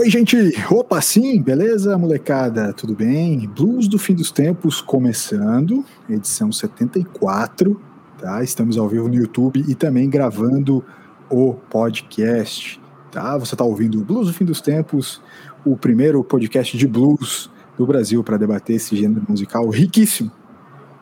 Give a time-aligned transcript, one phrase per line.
[0.00, 0.34] Oi, gente!
[0.70, 2.72] Opa, sim, beleza, molecada?
[2.72, 3.46] Tudo bem?
[3.46, 7.78] Blues do Fim dos Tempos começando, edição 74,
[8.18, 8.42] tá?
[8.42, 10.82] Estamos ao vivo no YouTube e também gravando
[11.28, 12.80] o podcast,
[13.12, 13.36] tá?
[13.36, 15.20] Você está ouvindo o Blues do Fim dos Tempos,
[15.66, 20.32] o primeiro podcast de blues do Brasil para debater esse gênero musical riquíssimo.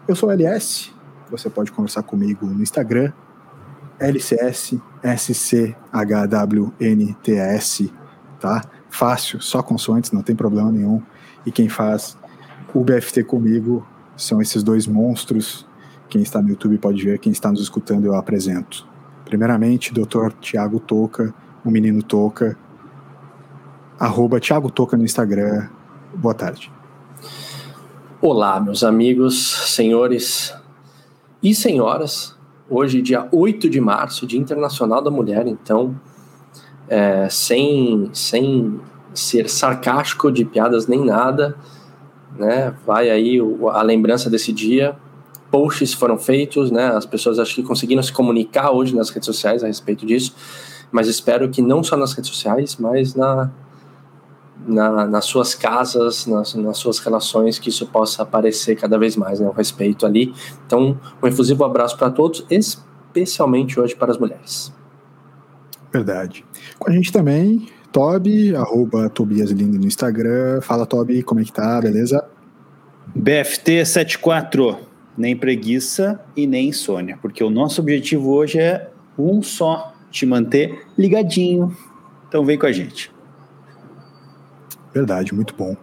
[0.09, 0.93] Eu sou o LS,
[1.31, 3.13] você pode conversar comigo no Instagram,
[4.01, 5.83] LCS SCHWNTS,
[8.41, 8.61] tá?
[8.91, 11.03] Fácil, só consoantes, não tem problema nenhum.
[11.45, 12.17] E quem faz
[12.75, 15.67] o BFT comigo são esses dois monstros.
[16.09, 18.87] Quem está no YouTube pode ver, quem está nos escutando eu apresento.
[19.25, 20.33] Primeiramente, Dr.
[20.41, 22.57] Tiago Toca, o menino Toca,
[23.99, 25.69] arroba Tiago Toca no Instagram.
[26.15, 26.73] Boa tarde.
[28.21, 30.55] Olá, meus amigos, senhores
[31.43, 32.37] e senhoras.
[32.69, 35.99] Hoje, dia 8 de março, Dia Internacional da Mulher, então
[36.89, 38.81] é, sem, sem
[39.15, 41.57] ser sarcástico de piadas nem nada,
[42.37, 42.75] né?
[42.87, 44.97] Vai aí o, a lembrança desse dia.
[45.51, 46.89] Posts foram feitos, né?
[46.89, 50.35] As pessoas acho que conseguiram se comunicar hoje nas redes sociais a respeito disso,
[50.91, 53.51] mas espero que não só nas redes sociais, mas na,
[54.67, 59.41] na, nas suas casas, nas, nas, suas relações, que isso possa aparecer cada vez mais,
[59.41, 59.49] né?
[59.49, 60.35] O respeito ali.
[60.67, 64.78] Então, um efusivo abraço para todos, especialmente hoje para as mulheres.
[65.93, 66.45] Verdade.
[66.79, 70.61] Com a gente também, Toby, arroba Tobias Lindo no Instagram.
[70.61, 71.81] Fala, Toby, como é que tá?
[71.81, 72.25] Beleza?
[73.17, 74.79] BFT74,
[75.17, 80.87] nem preguiça e nem insônia, porque o nosso objetivo hoje é um só, te manter
[80.97, 81.77] ligadinho.
[82.29, 83.11] Então vem com a gente.
[84.93, 85.77] Verdade, muito bom.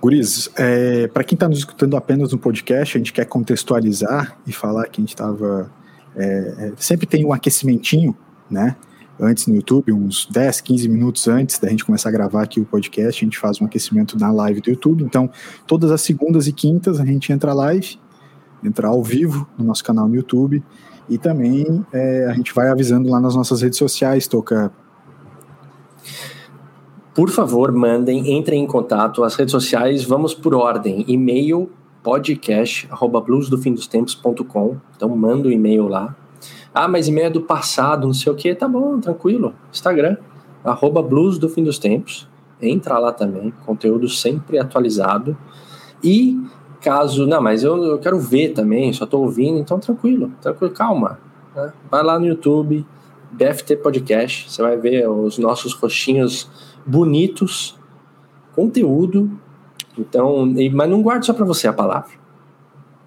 [0.00, 4.52] Guris, é, para quem está nos escutando apenas no podcast, a gente quer contextualizar e
[4.52, 5.70] falar que a gente estava.
[6.16, 6.26] É,
[6.58, 8.16] é, sempre tem um aquecimentinho,
[8.50, 8.76] né?
[9.20, 12.64] Antes no YouTube, uns 10, 15 minutos antes da gente começar a gravar aqui o
[12.64, 15.04] podcast, a gente faz um aquecimento na live do YouTube.
[15.04, 15.30] Então,
[15.66, 17.98] todas as segundas e quintas a gente entra live,
[18.62, 20.62] entra ao vivo no nosso canal no YouTube
[21.08, 24.70] e também é, a gente vai avisando lá nas nossas redes sociais, Toca.
[27.14, 29.24] Por favor, mandem, entrem em contato.
[29.24, 31.04] As redes sociais, vamos por ordem.
[31.08, 31.70] E-mail
[32.02, 34.76] podcast arroba bluesdofindostempos.com.
[34.96, 36.14] Então manda o um e-mail lá,
[36.72, 38.54] ah, mas e-mail é do passado, não sei o que.
[38.54, 39.54] Tá bom, tranquilo.
[39.72, 40.16] Instagram,
[40.64, 42.28] arroba blues do fim dos tempos.
[42.60, 45.36] Entra lá também, conteúdo sempre atualizado.
[46.02, 46.40] E
[46.80, 47.26] caso.
[47.26, 51.18] Não, mas eu, eu quero ver também, só tô ouvindo, então tranquilo, tranquilo, calma.
[51.54, 51.72] Né?
[51.90, 52.84] Vai lá no YouTube,
[53.30, 56.50] BFT Podcast, você vai ver os nossos rostinhos
[56.86, 57.78] bonitos,
[58.54, 59.30] conteúdo.
[59.96, 62.12] Então, mas não guarde só para você a palavra.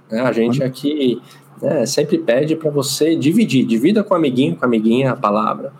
[0.09, 0.21] Né?
[0.21, 1.21] A gente aqui
[1.61, 5.71] né, sempre pede para você dividir, divida com o amiguinho, com a amiguinha a palavra.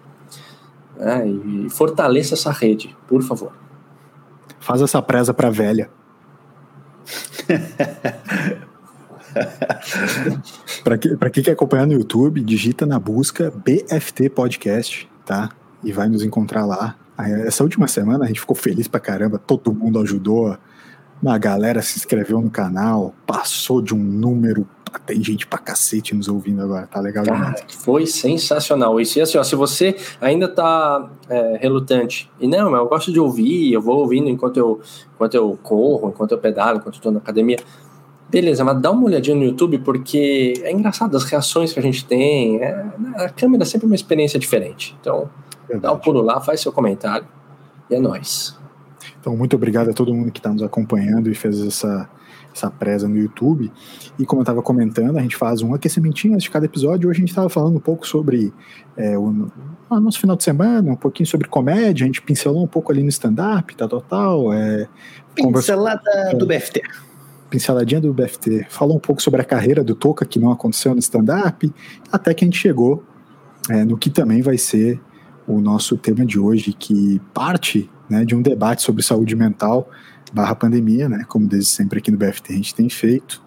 [0.98, 3.52] Né, e fortaleça essa rede, por favor.
[4.60, 5.90] Faz essa presa para velha.
[10.84, 15.50] para que, pra quem quer acompanhar no YouTube, digita na busca BFT Podcast, tá?
[15.84, 16.96] E vai nos encontrar lá.
[17.18, 20.56] Essa última semana a gente ficou feliz pra caramba, todo mundo ajudou.
[21.22, 24.68] Uma galera se inscreveu no canal, passou de um número
[25.00, 27.66] tem gente pra cacete nos ouvindo agora, tá legal Cara, demais.
[27.76, 29.18] Foi sensacional isso.
[29.20, 33.72] E assim, ó, se você ainda tá é, relutante, e não, eu gosto de ouvir,
[33.72, 34.82] eu vou ouvindo enquanto eu,
[35.16, 37.58] enquanto eu corro, enquanto eu pedalo, enquanto eu tô na academia.
[38.30, 42.06] Beleza, mas dá uma olhadinha no YouTube, porque é engraçado as reações que a gente
[42.06, 42.62] tem.
[42.64, 42.86] É,
[43.16, 44.96] a câmera é sempre uma experiência diferente.
[45.02, 45.30] Então,
[45.68, 45.82] Verdade.
[45.82, 47.28] dá um pulo lá, faz seu comentário.
[47.90, 48.58] E é nóis.
[49.22, 52.10] Então, muito obrigado a todo mundo que está nos acompanhando e fez essa
[52.54, 53.72] essa presa no YouTube.
[54.20, 57.10] E como eu estava comentando, a gente faz um aquecimentinho antes de cada episódio.
[57.10, 58.54] Hoje a gente estava falando um pouco sobre
[58.98, 59.50] é, o,
[59.90, 62.04] o, nosso final de semana, um pouquinho sobre comédia.
[62.04, 64.54] A gente pincelou um pouco ali no stand-up, tal, tal, tal.
[64.54, 64.88] É,
[65.34, 66.82] Pincelada conversa, do BFT.
[67.50, 68.66] Pinceladinha do BFT.
[68.70, 71.72] Falou um pouco sobre a carreira do Toca, que não aconteceu no stand-up,
[72.12, 73.04] até que a gente chegou
[73.70, 75.00] é, no que também vai ser
[75.48, 79.90] o nosso tema de hoje, que parte né, de um debate sobre saúde mental
[80.34, 81.24] barra pandemia, né?
[81.28, 83.42] Como desde sempre aqui no BFT a gente tem feito.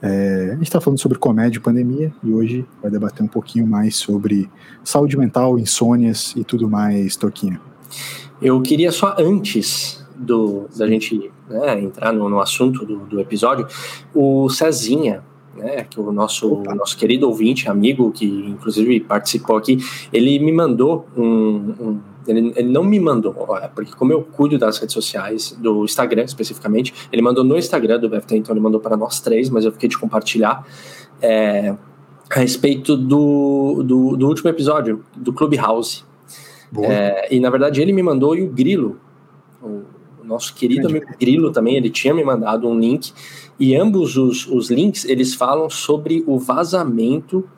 [0.00, 3.66] É, a gente está falando sobre comédia e pandemia e hoje vai debater um pouquinho
[3.66, 4.48] mais sobre
[4.82, 7.60] saúde mental, insônias e tudo mais, Toquinha.
[8.40, 13.66] Eu queria só antes do, da gente né, entrar no, no assunto do, do, episódio,
[14.14, 15.22] o Cezinha,
[15.56, 19.78] né, que o nosso, o nosso querido ouvinte, amigo, que inclusive participou aqui,
[20.12, 23.34] ele me mandou um, um ele, ele não me mandou,
[23.74, 28.08] porque como eu cuido das redes sociais, do Instagram especificamente, ele mandou no Instagram do
[28.08, 30.66] BFT, então ele mandou para nós três, mas eu fiquei de compartilhar.
[31.20, 31.74] É,
[32.30, 36.04] a respeito do, do, do, último episódio, do Clubhouse.
[36.82, 39.00] É, e na verdade ele me mandou e o Grilo,
[39.62, 39.82] o,
[40.22, 43.12] nosso querido amigo Grilo também, ele tinha me mandado um link,
[43.58, 47.48] e ambos os, os links, eles falam sobre o vazamento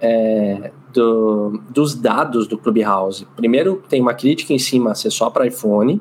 [0.00, 3.26] é, do, dos dados do Clubhouse.
[3.36, 6.00] Primeiro, tem uma crítica em cima ser só para iPhone,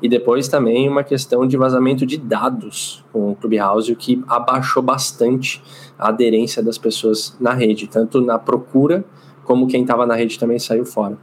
[0.00, 4.82] e depois também uma questão de vazamento de dados com o Clubhouse, o que abaixou
[4.82, 5.62] bastante
[5.98, 9.04] a aderência das pessoas na rede, tanto na procura
[9.44, 11.16] como quem estava na rede também saiu fora.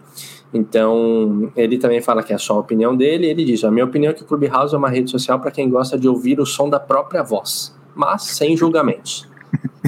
[0.51, 3.27] Então, ele também fala que é só a opinião dele.
[3.27, 5.69] Ele diz: A minha opinião é que o Clubhouse é uma rede social para quem
[5.69, 9.27] gosta de ouvir o som da própria voz, mas sem julgamentos.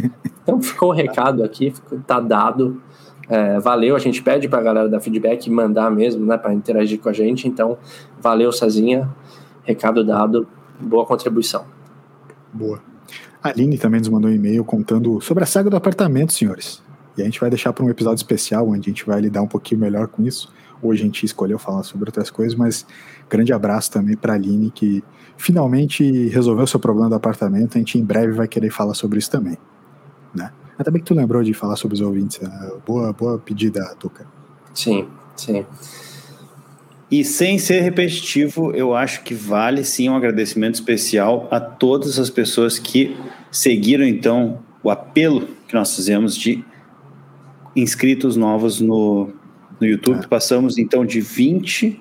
[0.47, 2.81] Então, ficou o recado aqui, está dado.
[3.27, 7.01] É, valeu, a gente pede para a galera da feedback mandar mesmo, né, para interagir
[7.01, 7.49] com a gente.
[7.49, 7.77] Então,
[8.21, 9.09] valeu, Sazinha.
[9.63, 10.47] Recado dado,
[10.79, 11.65] boa contribuição.
[12.53, 12.79] Boa.
[13.43, 16.81] A Aline também nos mandou um e-mail contando sobre a saga do apartamento, senhores.
[17.17, 19.47] E a gente vai deixar para um episódio especial onde a gente vai lidar um
[19.47, 20.49] pouquinho melhor com isso.
[20.81, 22.85] Hoje a gente escolheu falar sobre outras coisas, mas
[23.29, 25.03] grande abraço também para a Aline, que
[25.35, 27.75] finalmente resolveu seu problema do apartamento.
[27.75, 29.57] A gente em breve vai querer falar sobre isso também.
[30.37, 30.51] Né?
[30.77, 32.39] Até bem que tu lembrou de falar sobre os ouvintes.
[32.39, 32.71] Né?
[32.85, 34.25] Boa, boa pedida, Tuca.
[34.73, 35.65] Sim, sim.
[37.09, 42.29] E sem ser repetitivo, eu acho que vale sim um agradecimento especial a todas as
[42.29, 43.15] pessoas que
[43.49, 46.63] seguiram então o apelo que nós fizemos de
[47.75, 49.29] inscritos novos no,
[49.79, 50.19] no YouTube.
[50.23, 50.27] É.
[50.27, 51.99] Passamos então de 20,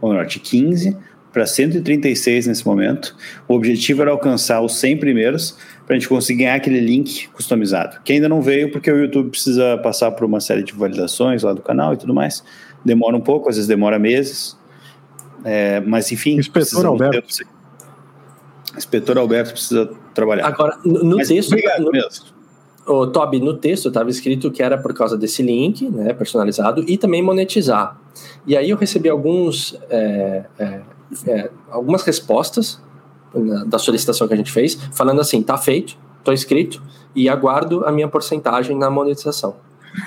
[0.00, 0.96] ou melhor, de 15
[1.32, 3.14] para 136 nesse momento.
[3.46, 8.00] O objetivo era alcançar os 100 primeiros para a gente conseguir ganhar aquele link customizado,
[8.04, 11.52] que ainda não veio porque o YouTube precisa passar por uma série de validações lá
[11.52, 12.42] do canal e tudo mais.
[12.84, 14.56] Demora um pouco, às vezes demora meses.
[15.44, 16.36] É, mas enfim.
[16.38, 17.36] Inspetor Alberto.
[17.36, 17.46] Ter...
[18.76, 20.46] Inspetor Alberto precisa trabalhar.
[20.46, 21.52] Agora, no, mas, texto.
[21.52, 22.26] Obrigado no, mesmo.
[22.86, 26.96] O Toby, no texto estava escrito que era por causa desse link, né, personalizado, e
[26.96, 28.00] também monetizar.
[28.46, 30.80] E aí eu recebi alguns, é, é,
[31.26, 32.80] é, algumas respostas
[33.66, 36.82] da solicitação que a gente fez, falando assim, tá feito, tô inscrito
[37.14, 39.56] e aguardo a minha porcentagem na monetização.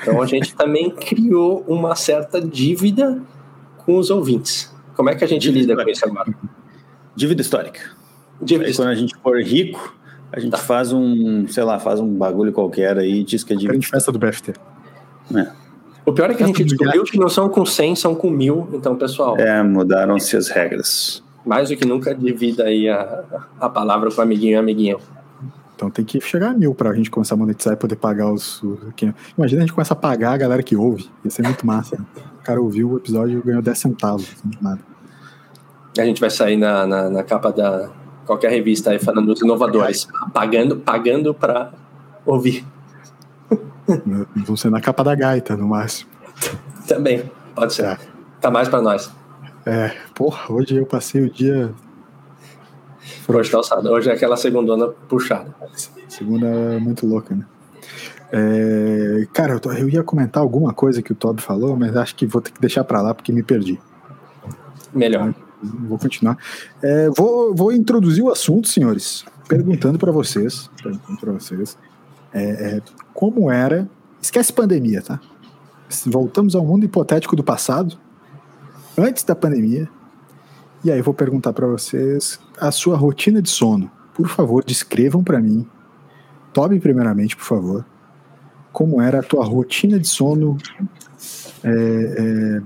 [0.02, 3.22] Então a gente também criou uma certa dívida
[3.78, 4.74] com os ouvintes.
[4.96, 5.86] Como é que a gente dívida lida histórica.
[5.86, 6.36] com isso agora?
[7.16, 7.82] Dívida histórica.
[8.42, 8.76] Dívida aí, histórica.
[8.76, 9.96] quando a gente for rico,
[10.32, 10.58] a gente tá.
[10.58, 13.68] faz um, sei lá, faz um bagulho qualquer aí diz que é de.
[13.68, 14.54] Grande festa do BFT.
[15.36, 15.61] É.
[16.06, 18.68] O pior é que a gente descobriu que não são com 100, são com mil.
[18.74, 19.38] Então, pessoal.
[19.38, 21.24] É, mudaram-se as regras.
[21.46, 23.24] Mais do que nunca, divida aí a,
[23.60, 25.00] a palavra com amiguinho e amiguinho.
[25.76, 28.62] Então tem que chegar a mil pra gente começar a monetizar e poder pagar os.
[29.36, 31.10] Imagina a gente começar a pagar a galera que ouve.
[31.26, 31.98] Ia ser muito massa.
[32.40, 34.32] O cara ouviu o episódio e ganhou 10 centavos.
[34.32, 34.80] Assim, nada.
[35.98, 37.90] A gente vai sair na, na, na capa da,
[38.26, 41.72] qualquer revista aí falando dos inovadores, pagando, pagando para
[42.26, 42.66] ouvir.
[44.46, 46.10] Vão ser na capa da gaita, no máximo.
[46.88, 47.86] Também, pode ser.
[47.86, 47.98] É.
[48.40, 49.12] Tá mais para nós.
[49.66, 51.72] É, porra, hoje eu passei o dia.
[53.28, 53.90] Hoje tá alçado.
[53.90, 55.54] Hoje é aquela segunda puxada.
[56.08, 57.46] Segunda é muito louca, né?
[58.34, 62.26] É, cara, eu, eu, ia comentar alguma coisa que o Toby falou, mas acho que
[62.26, 63.80] vou ter que deixar para lá porque me perdi.
[64.94, 65.34] Melhor
[65.64, 66.38] vou continuar.
[66.82, 71.78] É, vou, vou introduzir o assunto, senhores, perguntando para vocês, perguntando para vocês,
[72.34, 72.82] é, é,
[73.14, 73.90] como era.
[74.22, 75.20] Esquece pandemia, tá?
[76.06, 77.98] Voltamos ao mundo hipotético do passado,
[78.98, 79.90] antes da pandemia.
[80.84, 83.92] E aí vou perguntar para vocês a sua rotina de sono.
[84.14, 85.68] Por favor, descrevam para mim.
[86.54, 87.86] Tobe primeiramente, por favor.
[88.72, 90.58] Como era a tua rotina de sono?
[91.64, 92.62] É, é...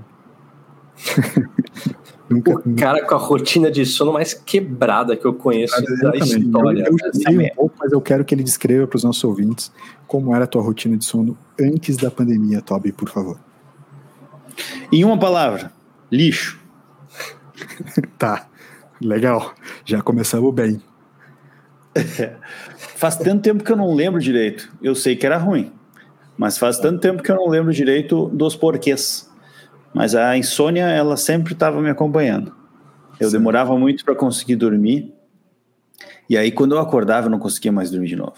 [2.28, 6.84] Nunca, o cara com a rotina de sono mais quebrada que eu conheço da história.
[6.88, 9.72] Eu, eu sei um pouco, mas eu quero que ele descreva para os nossos ouvintes
[10.08, 13.38] como era a tua rotina de sono antes da pandemia, Toby, por favor.
[14.90, 15.72] Em uma palavra,
[16.10, 16.60] lixo.
[18.18, 18.48] tá,
[19.00, 19.54] legal.
[19.84, 20.82] Já começamos bem.
[22.96, 24.72] faz tanto tempo que eu não lembro direito.
[24.82, 25.72] Eu sei que era ruim,
[26.36, 29.25] mas faz tanto tempo que eu não lembro direito dos porquês.
[29.96, 32.54] Mas a insônia, ela sempre estava me acompanhando.
[33.18, 33.38] Eu Sim.
[33.38, 35.10] demorava muito para conseguir dormir.
[36.28, 38.36] E aí, quando eu acordava, eu não conseguia mais dormir de novo.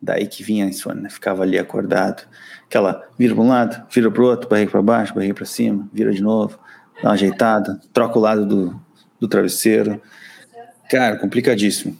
[0.00, 1.10] Daí que vinha a insônia, né?
[1.10, 2.26] ficava ali acordado.
[2.64, 5.86] Aquela, vira para um lado, vira para o outro, barriga para baixo, barriga para cima,
[5.92, 6.58] vira de novo,
[7.02, 8.80] dá uma ajeitada, troca o lado do,
[9.20, 10.00] do travesseiro.
[10.88, 11.98] Cara, complicadíssimo.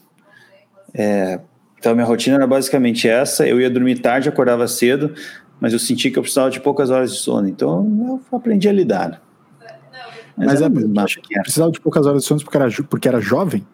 [0.95, 1.39] É,
[1.79, 3.47] então, minha rotina era basicamente essa.
[3.47, 5.15] Eu ia dormir tarde, acordava cedo,
[5.61, 8.73] mas eu senti que eu precisava de poucas horas de sono, então eu aprendi a
[8.73, 9.23] lidar.
[10.37, 13.09] Mas, mas é, é acho que precisava de poucas horas de sono porque era, porque
[13.09, 13.67] era jovem?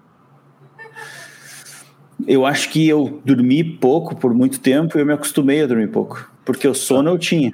[2.26, 5.88] Eu acho que eu dormi pouco por muito tempo e eu me acostumei a dormir
[5.88, 7.53] pouco, porque o sono eu tinha,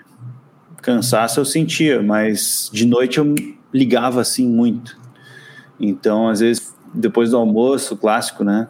[0.81, 3.35] cansaço eu sentia, mas de noite eu
[3.73, 4.99] ligava assim muito.
[5.79, 8.69] Então, às vezes, depois do almoço, clássico, né?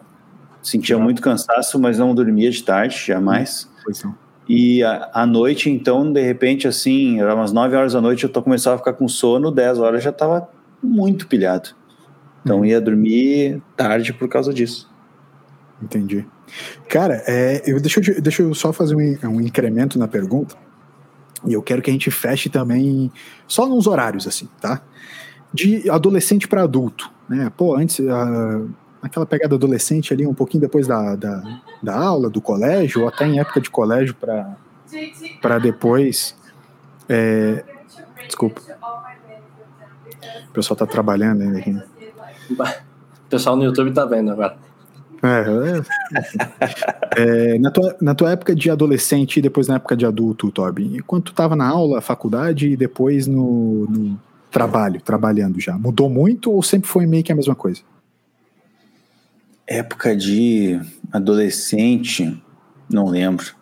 [0.62, 3.69] Sentia muito cansaço, mas não dormia de tarde, jamais.
[3.85, 4.14] Pois não.
[4.52, 8.42] E à noite, então, de repente, assim, era umas 9 horas da noite, eu tô
[8.42, 10.49] começando a ficar com sono, 10 horas já tava
[10.83, 11.69] muito pilhado.
[12.42, 12.64] Então uhum.
[12.64, 14.90] ia dormir tarde por causa disso.
[15.80, 16.26] Entendi.
[16.88, 20.57] Cara, é, eu, deixa, eu, deixa eu só fazer um, um incremento na pergunta.
[21.47, 23.09] E eu quero que a gente feche também
[23.47, 24.83] só nos horários, assim, tá?
[25.54, 27.52] De adolescente para adulto, né?
[27.57, 28.69] Pô, antes, uh,
[29.02, 33.26] aquela pegada adolescente ali, um pouquinho depois da, da, da aula, do colégio, ou até
[33.26, 36.37] em época de colégio para depois.
[37.09, 37.64] É,
[38.26, 38.61] desculpa.
[40.49, 41.73] O pessoal tá trabalhando ainda aqui.
[41.73, 41.85] Né?
[42.50, 44.57] O pessoal no YouTube tá vendo agora.
[45.23, 45.45] É,
[47.16, 50.50] é, é, na, tua, na tua época de adolescente e depois na época de adulto,
[50.50, 54.19] Toby, enquanto tu estava na aula, faculdade e depois no, no,
[54.50, 57.83] trabalho, trabalhando já, mudou muito ou sempre foi meio que a mesma coisa?
[59.71, 60.81] Época de
[61.12, 62.43] adolescente,
[62.91, 63.55] não lembro.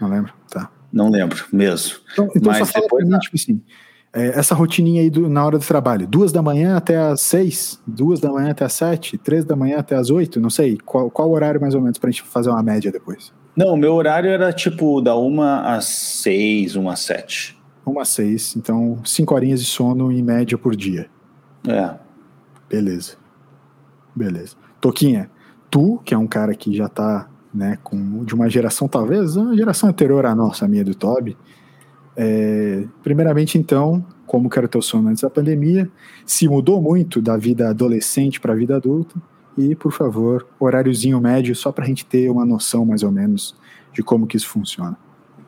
[0.00, 0.68] Não lembro, tá.
[0.92, 1.98] Não lembro mesmo.
[2.12, 3.62] Então, então Mas só depois, mim, tipo assim,
[4.12, 7.80] é, essa rotininha aí do, na hora do trabalho, duas da manhã até as seis,
[7.86, 11.10] duas da manhã até as sete, três da manhã até as oito, não sei, qual,
[11.10, 13.32] qual horário mais ou menos pra gente fazer uma média depois?
[13.56, 17.56] Não, meu horário era tipo da uma às seis, uma às sete.
[17.86, 21.08] Uma às seis, então cinco horinhas de sono em média por dia.
[21.66, 21.94] É.
[22.68, 23.16] Beleza.
[24.14, 24.56] Beleza.
[24.80, 25.30] Toquinha,
[25.74, 29.56] tu, que é um cara que já tá, né, com, de uma geração, talvez, uma
[29.56, 31.36] geração anterior à nossa, a minha do Toby,
[32.16, 35.90] é, primeiramente, então, como que era o teu sono antes da pandemia?
[36.24, 39.20] Se mudou muito da vida adolescente para a vida adulta?
[39.58, 43.56] E, por favor, horáriozinho médio, só para a gente ter uma noção mais ou menos
[43.92, 44.96] de como que isso funciona.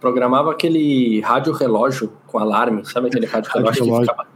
[0.01, 4.27] Programava aquele rádio relógio com alarme, sabe aquele rádio relógio, que ficava...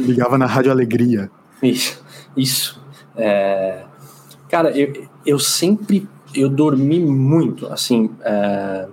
[0.00, 1.30] Ligava na Rádio Alegria.
[1.62, 2.02] Isso,
[2.34, 2.82] isso.
[3.14, 3.84] É...
[4.48, 8.10] Cara, eu, eu sempre, eu dormi muito, assim...
[8.22, 8.86] É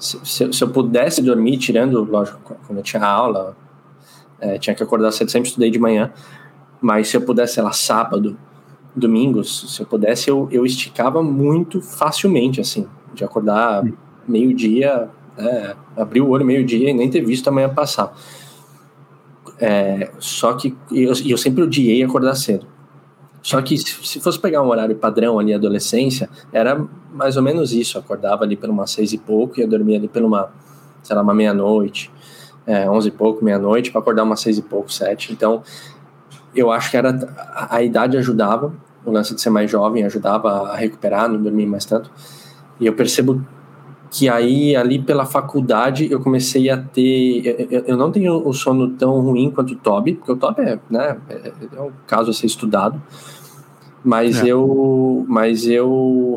[0.00, 3.54] se, se, eu pudesse dormir, tirando, lógico, quando eu tinha aula,
[4.40, 6.10] é, tinha que acordar cedo, sempre estudei de manhã,
[6.80, 8.36] mas se eu pudesse, sei lá, sábado,
[8.96, 13.92] domingos, se eu pudesse, eu, eu esticava muito facilmente, assim, de acordar hum.
[14.26, 18.16] meio-dia, é, abrir o olho meio-dia e nem ter visto a manhã passar.
[19.58, 22.66] É, só que eu, eu sempre odiei acordar cedo.
[23.42, 27.96] Só que se fosse pegar um horário padrão ali, adolescência, era mais ou menos isso.
[27.96, 30.50] Eu acordava ali por umas seis e pouco e eu dormia ali por uma,
[31.02, 32.10] sei lá, uma meia-noite,
[32.66, 35.32] é, onze e pouco, meia-noite, para acordar umas seis e pouco, sete.
[35.32, 35.62] Então,
[36.54, 38.72] eu acho que era a, a, idade ajudava,
[39.04, 42.10] o lance de ser mais jovem ajudava a recuperar, não dormir mais tanto.
[42.78, 43.44] E eu percebo
[44.10, 47.68] que aí, ali pela faculdade, eu comecei a ter.
[47.70, 50.78] Eu, eu não tenho o sono tão ruim quanto o Toby, porque o Toby é,
[50.90, 53.00] né, é, é um caso a ser estudado.
[54.02, 54.48] Mas é.
[54.48, 55.24] eu.
[55.28, 56.36] Mas eu.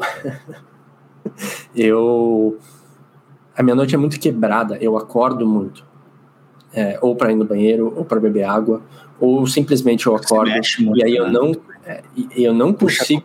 [1.76, 2.60] eu.
[3.58, 5.84] A minha noite é muito quebrada, eu acordo muito.
[6.72, 8.82] É, ou para ir no banheiro, ou para beber água,
[9.20, 10.52] ou simplesmente eu acordo
[10.96, 11.52] e aí eu não,
[11.86, 12.02] é,
[12.36, 13.24] eu não consigo.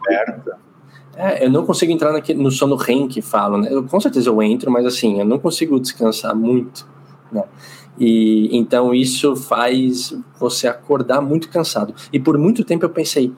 [1.18, 3.68] É, eu não consigo entrar naquele, no sono REM que né?
[3.68, 6.86] Eu, com certeza eu entro, mas assim, eu não consigo descansar muito,
[7.32, 7.42] né?
[7.98, 11.92] E então isso faz você acordar muito cansado.
[12.12, 13.32] E por muito tempo eu pensei,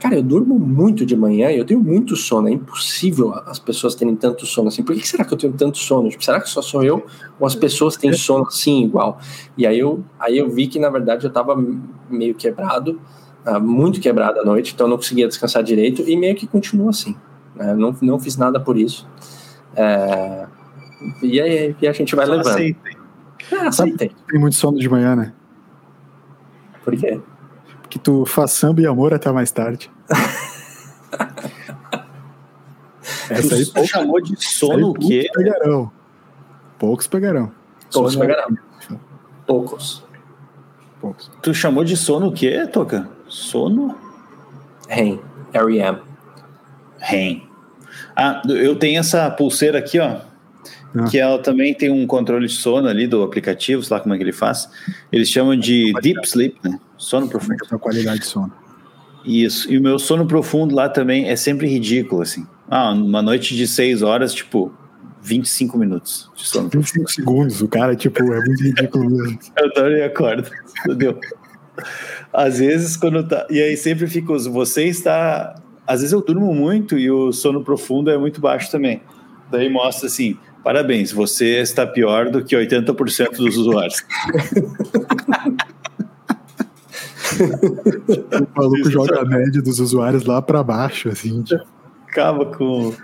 [0.00, 4.16] cara, eu durmo muito de manhã, eu tenho muito sono, é impossível as pessoas terem
[4.16, 4.82] tanto sono assim.
[4.82, 6.08] Por que será que eu tenho tanto sono?
[6.08, 7.04] Tipo, será que só sou eu
[7.38, 9.18] ou as pessoas têm sono assim igual?
[9.54, 11.62] E aí eu, aí eu vi que na verdade eu tava
[12.08, 12.98] meio quebrado
[13.58, 17.16] muito quebrada à noite, então eu não conseguia descansar direito e meio que continua assim.
[17.54, 17.74] Né?
[17.74, 19.08] Não, não fiz nada por isso.
[19.76, 20.46] É,
[21.22, 22.48] e aí e a gente vai Só levando.
[22.48, 22.96] Aceitei.
[23.52, 24.12] É, aceitei.
[24.28, 25.32] Tem muito sono de manhã, né?
[26.84, 27.20] Por quê?
[27.82, 29.90] Porque tu faz samba e amor até mais tarde.
[33.30, 35.28] Essa aí poucos, chamou de sono o quê?
[35.34, 35.90] Pegarão.
[36.78, 37.50] Poucos pegarão.
[37.92, 38.56] Poucos pegarão.
[39.46, 40.04] Poucos.
[41.00, 41.30] Poucos.
[41.42, 43.08] Tu chamou de sono o quê, Toca?
[43.28, 43.96] Sono?
[44.88, 45.20] REM.
[45.52, 45.98] R-E-M.
[46.98, 47.42] REM.
[48.16, 50.20] Ah, eu tenho essa pulseira aqui, ó.
[50.96, 51.04] Ah.
[51.10, 54.16] Que ela também tem um controle de sono ali do aplicativo, sei lá como é
[54.16, 54.68] que ele faz.
[55.12, 56.78] Eles chamam de Deep Sleep, né?
[56.96, 57.56] Sono profundo.
[57.70, 58.52] A qualidade de sono.
[59.24, 59.70] Isso.
[59.70, 62.46] E o meu sono profundo lá também é sempre ridículo, assim.
[62.70, 64.72] Ah, uma noite de seis horas, tipo,
[65.22, 67.10] 25 minutos de sono 25 profundo.
[67.10, 69.38] segundos, o cara, tipo, é muito ridículo mesmo.
[69.58, 70.50] eu adoro e acordo.
[70.84, 71.20] Entendeu?
[72.32, 73.46] Às vezes, quando tá.
[73.50, 74.46] E aí sempre fica os.
[74.46, 75.54] Você está.
[75.86, 79.02] Às vezes eu durmo muito e o sono profundo é muito baixo também.
[79.50, 84.04] Daí mostra assim: parabéns, você está pior do que 80% dos usuários.
[88.32, 91.42] o maluco joga a média dos usuários lá para baixo, assim.
[91.42, 91.64] Tipo.
[92.06, 92.94] Acaba com.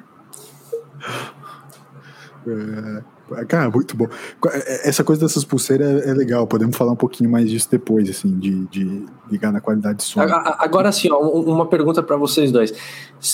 [2.46, 3.02] É,
[3.48, 4.06] cara, muito bom.
[4.52, 8.38] É, essa coisa dessas pulseiras é, legal, podemos falar um pouquinho mais disso depois, assim,
[8.38, 10.20] de, de ligar na qualidade de som.
[10.20, 12.72] Agora, sim, ó, uma pergunta para vocês dois.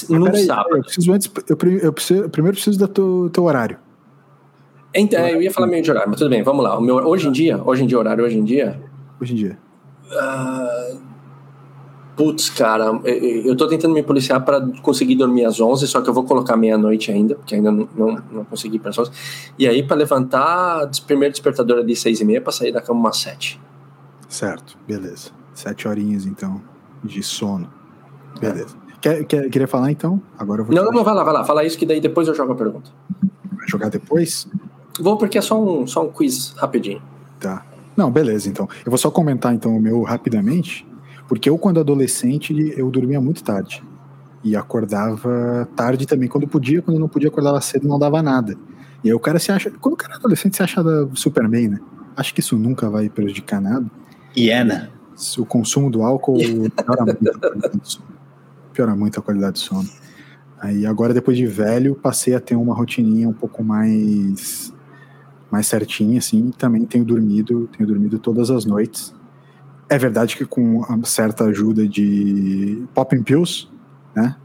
[0.09, 0.77] No peraí, sábado.
[0.77, 3.79] Eu preciso antes, eu, eu preciso, primeiro preciso do teu, teu horário.
[4.95, 6.77] Então, eu ia falar meio de horário, mas tudo bem, vamos lá.
[6.77, 8.81] O meu, hoje em dia, hoje em dia, horário hoje em dia.
[9.21, 9.59] Hoje em dia.
[10.11, 11.10] Uh,
[12.21, 16.13] putz, cara, eu tô tentando me policiar para conseguir dormir às 11, só que eu
[16.13, 19.11] vou colocar meia-noite ainda, porque ainda não, não, não consegui para as 11.
[19.59, 23.17] E aí, para levantar, primeiro despertador ali, 6 e meia, para sair da cama umas
[23.17, 23.59] 7.
[24.29, 25.31] Certo, beleza.
[25.55, 26.61] Sete horinhas, então,
[27.03, 27.73] de sono.
[28.39, 28.77] Beleza.
[28.77, 28.99] É.
[29.01, 30.21] Quer, quer, queria falar, então?
[30.39, 30.75] Agora eu vou...
[30.75, 31.43] Não, não, não, vai lá, vai lá.
[31.43, 32.91] Fala isso que daí depois eu jogo a pergunta.
[33.51, 34.47] Vai jogar depois?
[35.01, 37.01] Vou porque é só um, só um quiz rapidinho.
[37.41, 37.65] Tá.
[37.97, 38.69] Não, beleza, então.
[38.85, 40.87] Eu vou só comentar então o meu rapidamente,
[41.31, 43.85] porque eu quando adolescente eu dormia muito tarde
[44.43, 48.57] e acordava tarde também quando podia, quando não podia acordava cedo não dava nada.
[49.05, 50.83] E aí o cara se acha, quando o cara é adolescente se acha
[51.15, 51.81] Superman, né?
[52.17, 53.89] Acho que isso nunca vai prejudicar nada.
[54.35, 54.89] E é, né?
[55.39, 58.07] O consumo do álcool piora muito a qualidade do sono.
[58.73, 59.89] Piora muito a qualidade do sono.
[60.61, 64.75] Aí agora depois de velho passei a ter uma rotininha um pouco mais
[65.49, 69.15] mais certinha, assim, também tenho dormido, tenho dormido todas as noites.
[69.91, 73.69] É verdade que com certa ajuda de popping pills,
[74.15, 74.37] né?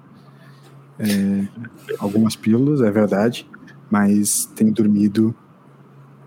[0.97, 1.47] É,
[1.99, 3.47] algumas pílulas, é verdade,
[3.91, 5.35] mas tenho dormido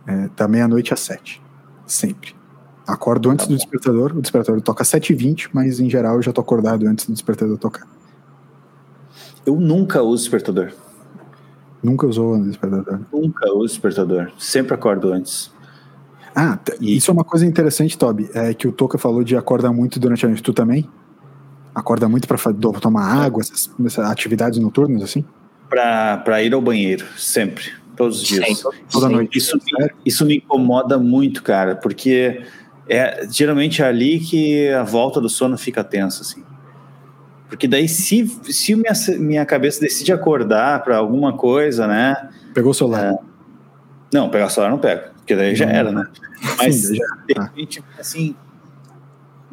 [0.06, 1.42] é, da meia-noite às sete,
[1.84, 2.32] sempre.
[2.87, 6.32] Acordo antes tá do despertador, o despertador toca às 7h20, mas em geral eu já
[6.32, 7.88] tô acordado antes do despertador tocar.
[9.44, 10.72] Eu nunca uso despertador.
[11.82, 13.00] Nunca usou o despertador?
[13.12, 14.30] Nunca uso despertador.
[14.38, 15.52] Sempre acordo antes.
[16.35, 16.97] Ah, e...
[16.97, 18.30] isso é uma coisa interessante, Toby.
[18.34, 20.43] É que o Toca falou de acordar muito durante a noite.
[20.43, 20.88] Tu também?
[21.75, 22.38] Acorda muito para
[22.80, 25.25] tomar água, essas, essas, atividades noturnas, assim?
[25.69, 27.73] Para ir ao banheiro, sempre.
[27.97, 28.47] Todos os dias.
[28.47, 28.78] Sempre.
[28.91, 29.38] Toda noite.
[29.38, 29.58] Isso,
[30.04, 32.43] isso me incomoda muito, cara, porque
[32.88, 36.43] é geralmente é ali que a volta do sono fica tensa, assim.
[37.49, 42.28] Porque daí, se, se minha, minha cabeça decide acordar para alguma coisa, né?
[42.52, 43.14] Pegou o celular.
[43.14, 43.19] É,
[44.12, 46.08] não, pegar o celular não pega, porque daí já era, né?
[46.56, 48.34] Mas, Sim, já, de repente, assim,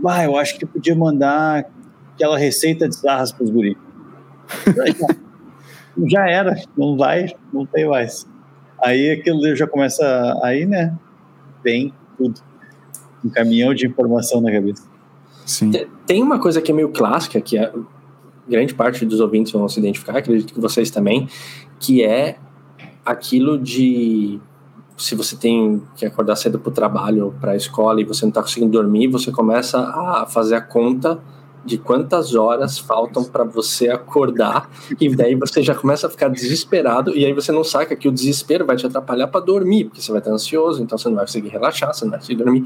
[0.08, 1.66] ah, eu acho que podia mandar
[2.14, 3.76] aquela receita de sarras para os guris.
[6.08, 8.26] já era, não vai, não tem mais.
[8.82, 10.98] Aí aquilo já começa, aí, né?
[11.62, 12.40] Vem tudo.
[13.22, 14.88] Um caminhão de informação na cabeça.
[15.46, 15.72] Sim.
[16.08, 17.74] Tem uma coisa que é meio clássica, que a
[18.48, 21.28] grande parte dos ouvintes vão se identificar, acredito que vocês também,
[21.82, 22.38] que é
[23.04, 24.40] aquilo de
[24.98, 28.26] se você tem que acordar cedo para o trabalho ou para a escola e você
[28.26, 31.20] não está conseguindo dormir, você começa a fazer a conta
[31.66, 34.70] de quantas horas faltam para você acordar
[35.02, 38.12] e daí você já começa a ficar desesperado e aí você não saca que o
[38.12, 41.26] desespero vai te atrapalhar para dormir, porque você vai estar ansioso, então você não vai
[41.26, 42.64] conseguir relaxar, você não vai conseguir dormir.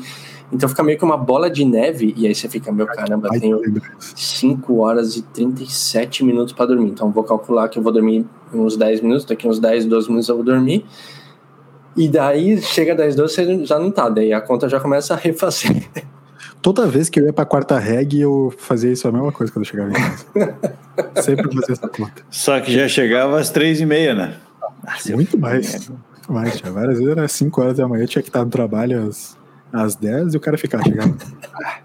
[0.52, 3.39] Então fica meio que uma bola de neve e aí você fica, meu caramba, eu
[3.39, 3.62] tenho
[4.00, 6.89] 5 horas e 37 minutos para dormir.
[6.89, 10.28] Então vou calcular que eu vou dormir uns 10 minutos, daqui uns 10, 12 minutos
[10.28, 10.86] eu vou dormir.
[12.00, 15.18] E daí chega 10, 12, você já não tá, daí a conta já começa a
[15.18, 15.86] refazer.
[16.62, 19.66] Toda vez que eu ia pra quarta reg, eu fazia isso a mesma coisa quando
[19.66, 20.26] eu chegava em casa.
[21.22, 22.24] Sempre fazia essa conta.
[22.32, 24.38] Só que já chegava às três e meia, né?
[24.82, 25.90] Nossa, muito mais.
[25.90, 26.58] Muito mais.
[26.58, 29.38] Tinha várias vezes era 5 horas da manhã, tinha que estar no trabalho às,
[29.74, 31.18] às 10 e o cara ficava chegando.
[31.54, 31.80] Ah,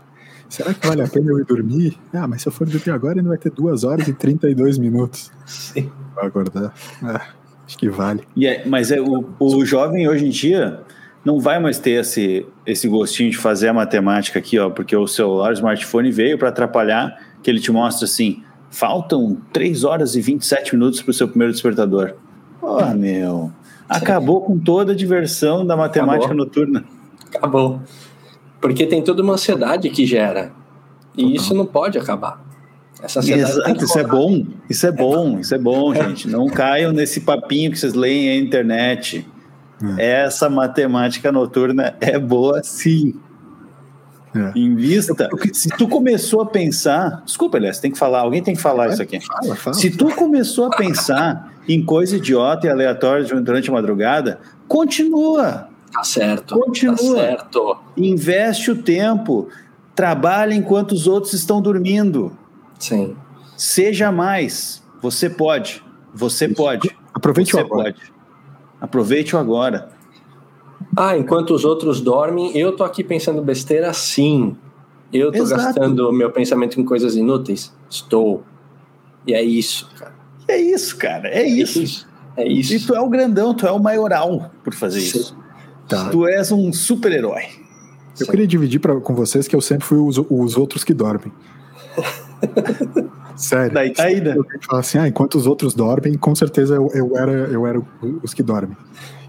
[0.49, 1.99] será que vale a pena eu ir dormir?
[2.13, 5.33] Ah, mas se eu for dormir agora, ainda vai ter 2 horas e 32 minutos.
[5.45, 5.91] Sim.
[6.15, 6.73] Pra acordar.
[7.03, 7.21] Ah,
[7.67, 8.23] acho que vale.
[8.41, 10.81] É, mas é, o, o jovem hoje em dia
[11.25, 15.07] não vai mais ter esse, esse gostinho de fazer a matemática aqui, ó, porque o
[15.07, 20.21] celular, o smartphone veio para atrapalhar, que ele te mostra assim, faltam 3 horas e
[20.21, 22.15] 27 minutos para o seu primeiro despertador.
[22.61, 23.51] Oh, meu,
[23.89, 26.45] acabou com toda a diversão da matemática acabou.
[26.45, 26.85] noturna.
[27.35, 27.81] Acabou.
[28.61, 30.53] Porque tem toda uma ansiedade que gera.
[31.17, 32.44] E isso não pode acabar.
[33.05, 36.27] Essa Exato, isso é bom, isso é bom, isso é bom, gente.
[36.29, 39.27] Não caiam nesse papinho que vocês leem na internet.
[39.99, 40.23] É.
[40.23, 43.15] Essa matemática noturna é boa sim.
[44.35, 44.59] É.
[44.59, 45.15] Invista.
[45.53, 47.23] Se tu começou a pensar.
[47.27, 49.21] Desculpa, Elias, tem que falar, alguém tem que falar é, isso aqui.
[49.21, 49.75] Fala, fala.
[49.75, 55.69] Se tu começou a pensar em coisa idiota e aleatória durante a madrugada, continua.
[55.93, 56.59] Tá certo.
[56.59, 56.97] Continua.
[56.97, 57.77] Tá certo.
[57.97, 59.49] Investe o tempo.
[59.95, 62.37] Trabalha enquanto os outros estão dormindo.
[62.79, 63.17] Sim.
[63.57, 64.83] Seja mais.
[65.01, 65.83] Você pode.
[66.15, 66.55] Você isso.
[66.55, 66.97] pode.
[67.13, 67.93] Aproveite Você o agora.
[67.93, 68.13] pode.
[68.81, 69.89] Aproveite o agora.
[70.97, 74.57] Ah, enquanto os outros dormem, eu tô aqui pensando besteira sim.
[75.13, 75.63] Eu tô Exato.
[75.63, 77.73] gastando meu pensamento em coisas inúteis?
[77.89, 78.43] Estou.
[79.27, 80.15] E é isso, cara.
[80.49, 81.29] É isso, cara.
[81.29, 82.07] É isso.
[82.37, 82.75] É isso.
[82.75, 85.19] E tu é o grandão, tu é o maioral por fazer Sim.
[85.19, 85.39] isso.
[85.89, 86.09] Tá.
[86.11, 87.45] Tu és um super-herói.
[88.19, 91.33] Eu queria dividir pra, com vocês que eu sempre fui os, os outros que dormem.
[93.37, 93.73] Sério.
[93.75, 94.35] Daí tá aí, né?
[94.37, 97.83] Eu falo assim, ah, enquanto os outros dormem, com certeza eu, eu era, eu era
[98.23, 98.77] os que dormem.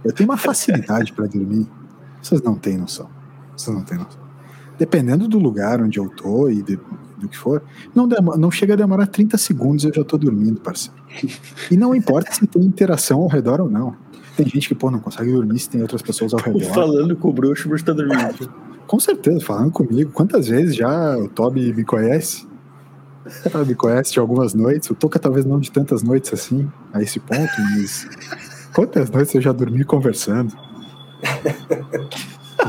[0.04, 1.66] Eu tenho uma facilidade para dormir.
[2.22, 3.10] Vocês não têm noção.
[3.58, 4.20] Vocês não têm noção.
[4.78, 6.80] Dependendo do lugar onde eu tô e de-
[7.18, 7.64] do que for,
[7.96, 11.00] não, demo- não chega a demorar 30 segundos eu já tô dormindo, parceiro.
[11.72, 13.96] E não importa se tem interação ao redor ou não.
[14.36, 16.62] Tem gente que, pô, não consegue dormir se tem outras pessoas ao redor.
[16.74, 18.52] Falando com o bruxo, o bruxo tá dormindo.
[18.86, 20.12] Com certeza, falando comigo.
[20.12, 22.45] Quantas vezes já o Toby me conhece?
[23.52, 24.90] Toby me conhece de algumas noites.
[24.90, 28.08] O Toca talvez não de tantas noites assim, a esse ponto, mas
[28.74, 30.54] quantas noites eu já dormi conversando?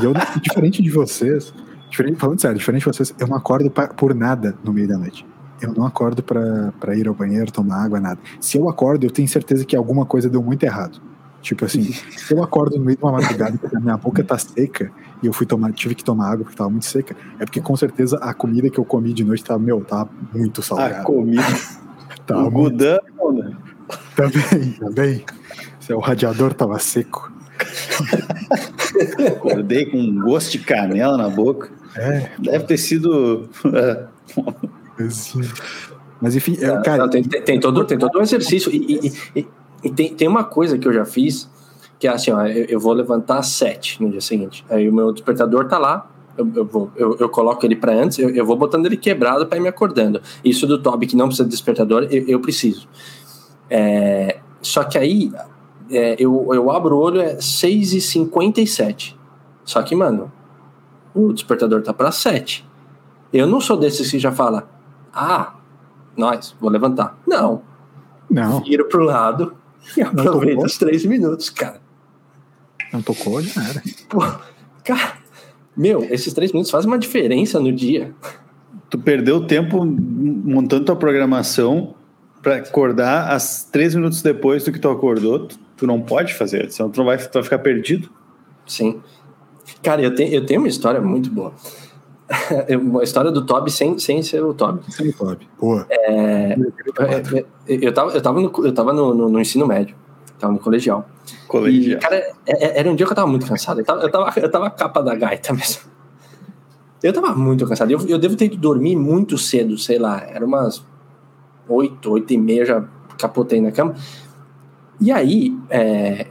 [0.01, 1.53] E eu, diferente de vocês,
[1.89, 4.97] diferente, falando sério, diferente de vocês, eu não acordo pa- por nada no meio da
[4.97, 5.25] noite.
[5.61, 8.19] Eu não acordo pra pra ir ao banheiro, tomar água, nada.
[8.39, 10.99] Se eu acordo, eu tenho certeza que alguma coisa deu muito errado.
[11.41, 14.37] Tipo assim, se eu acordo no meio de uma madrugada porque a minha boca tá
[14.37, 14.91] seca
[15.23, 17.75] e eu fui tomar, tive que tomar água porque tava muito seca, é porque com
[17.75, 21.03] certeza a comida que eu comi de noite tava, meu, tava muito A salgada.
[21.03, 21.41] comida.
[22.27, 22.99] Tava o né?
[24.13, 25.25] também, também.
[25.79, 27.31] Se O radiador tava seco.
[29.27, 31.69] Acordei com um gosto de canela na boca.
[31.95, 33.47] É, Deve ter sido.
[33.73, 34.05] é.
[36.19, 38.71] Mas enfim, eu, cara, Não, tem, tem, tem todo, tem todo um exercício.
[38.71, 39.47] E, e- e-
[39.83, 41.49] e tem, tem uma coisa que eu já fiz,
[41.99, 44.65] que é assim, ó, eu, eu vou levantar às sete no dia seguinte.
[44.69, 48.19] Aí o meu despertador tá lá, eu, eu, vou, eu, eu coloco ele para antes,
[48.19, 50.21] eu, eu vou botando ele quebrado para ir me acordando.
[50.43, 52.87] Isso do Toby que não precisa de despertador, eu, eu preciso.
[53.69, 55.31] É, só que aí
[55.89, 59.15] é, eu, eu abro o olho, é 6h57.
[59.63, 60.31] Só que, mano,
[61.13, 62.65] o despertador tá para 7.
[63.33, 64.69] Eu não sou desses que já fala,
[65.13, 65.55] ah,
[66.15, 67.17] nós, vou levantar.
[67.25, 67.61] Não,
[68.29, 69.55] não, viro pro lado
[69.95, 71.81] e aproveito os três minutos, cara.
[72.93, 73.81] Não tocou, já era.
[74.09, 74.19] Pô,
[74.83, 75.13] cara,
[75.75, 78.13] meu, esses três minutos fazem uma diferença no dia.
[78.89, 81.93] Tu perdeu tempo montando tua programação
[82.41, 85.47] para acordar as três minutos depois do que tu acordou.
[85.47, 88.09] Tu, tu não pode fazer, senão tu, não vai, tu vai ficar perdido.
[88.65, 89.01] Sim.
[89.83, 91.53] Cara, eu tenho, eu tenho uma história muito boa.
[92.67, 94.81] Eu- Uma história do Toby sem, sem ser o Toby.
[94.91, 95.47] Sem Toby.
[95.59, 95.85] Boa.
[95.89, 96.57] É, é,
[97.67, 99.95] eu tava, eu tava, no, eu tava no, no- no ensino médio,
[100.39, 101.07] tava no colegial.
[101.27, 101.99] E, Colegial.
[101.99, 103.79] cara, é- é- era um dia que eu tava muito cansado.
[103.81, 105.83] Eu tava, eu tava, eu tava a capa da gaita mesmo.
[107.01, 107.91] Eu tava muito cansado.
[107.91, 110.21] Eu, eu devo ter ido dormir muito cedo, sei lá.
[110.27, 110.83] Era umas
[111.67, 112.83] oito, oito e meia, já
[113.17, 113.95] capotei na cama.
[114.99, 116.27] E aí, é,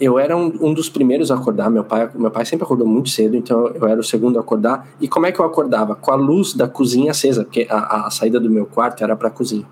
[0.00, 1.70] eu era um, um dos primeiros a acordar.
[1.70, 4.88] Meu pai, meu pai sempre acordou muito cedo, então eu era o segundo a acordar.
[5.00, 5.94] E como é que eu acordava?
[5.94, 9.30] Com a luz da cozinha acesa, porque a, a saída do meu quarto era pra
[9.30, 9.66] cozinha.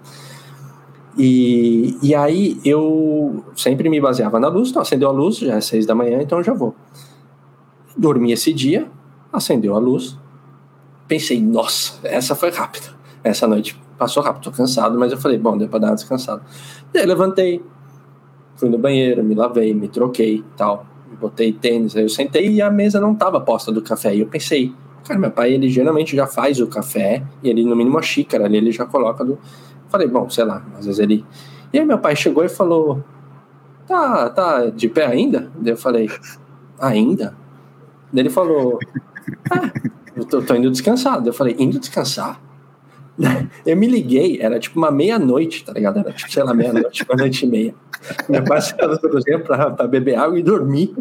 [1.19, 5.61] E, e aí eu sempre me baseava na luz, então acendeu a luz, já é
[5.61, 6.75] seis da manhã, então eu já vou.
[7.97, 8.87] Dormi esse dia,
[9.33, 10.19] acendeu a luz,
[11.09, 12.95] pensei, nossa, essa foi rápida.
[13.25, 16.43] Essa noite passou rápido, tô cansado, mas eu falei, bom, deu pra dar uma descansada.
[16.93, 17.63] E aí levantei,
[18.57, 20.87] fui no banheiro, me lavei, me troquei tal,
[21.21, 24.15] botei tênis, aí eu sentei e a mesa não tava posta do café.
[24.15, 24.73] E eu pensei,
[25.05, 28.45] cara, meu pai, ele geralmente já faz o café, e ele, no mínimo, a xícara
[28.45, 29.39] ali, ele já coloca do.
[29.89, 31.25] Falei, bom, sei lá, às vezes ele.
[31.73, 33.03] E aí meu pai chegou e falou:
[33.87, 35.51] Tá, tá de pé ainda?
[35.65, 36.11] Eu falei,
[36.79, 37.37] ainda?
[38.13, 38.79] Daí ele falou,
[39.51, 39.71] ah,
[40.15, 41.25] eu tô, tô indo descansar.
[41.25, 42.41] Eu falei, indo descansar?
[43.65, 45.99] Eu me liguei, era tipo uma meia-noite, tá ligado?
[45.99, 47.75] Era tipo, sei lá, meia-noite, uma noite e meia.
[48.29, 50.95] Meu pai saiu da cozinha pra, pra beber água e dormir.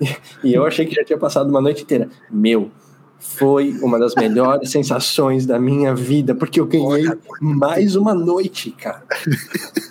[0.00, 0.16] E,
[0.50, 2.08] e eu achei que já tinha passado uma noite inteira.
[2.30, 2.70] Meu,
[3.18, 7.04] foi uma das melhores sensações da minha vida, porque eu ganhei
[7.40, 9.02] mais uma noite, cara.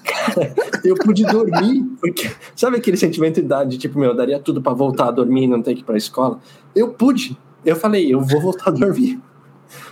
[0.03, 4.61] Cara, eu pude dormir, porque sabe aquele sentimento de idade, tipo, meu, eu daria tudo
[4.61, 6.39] pra voltar a dormir e não ter que ir pra escola?
[6.75, 7.37] Eu pude.
[7.65, 9.19] Eu falei, eu vou voltar a dormir.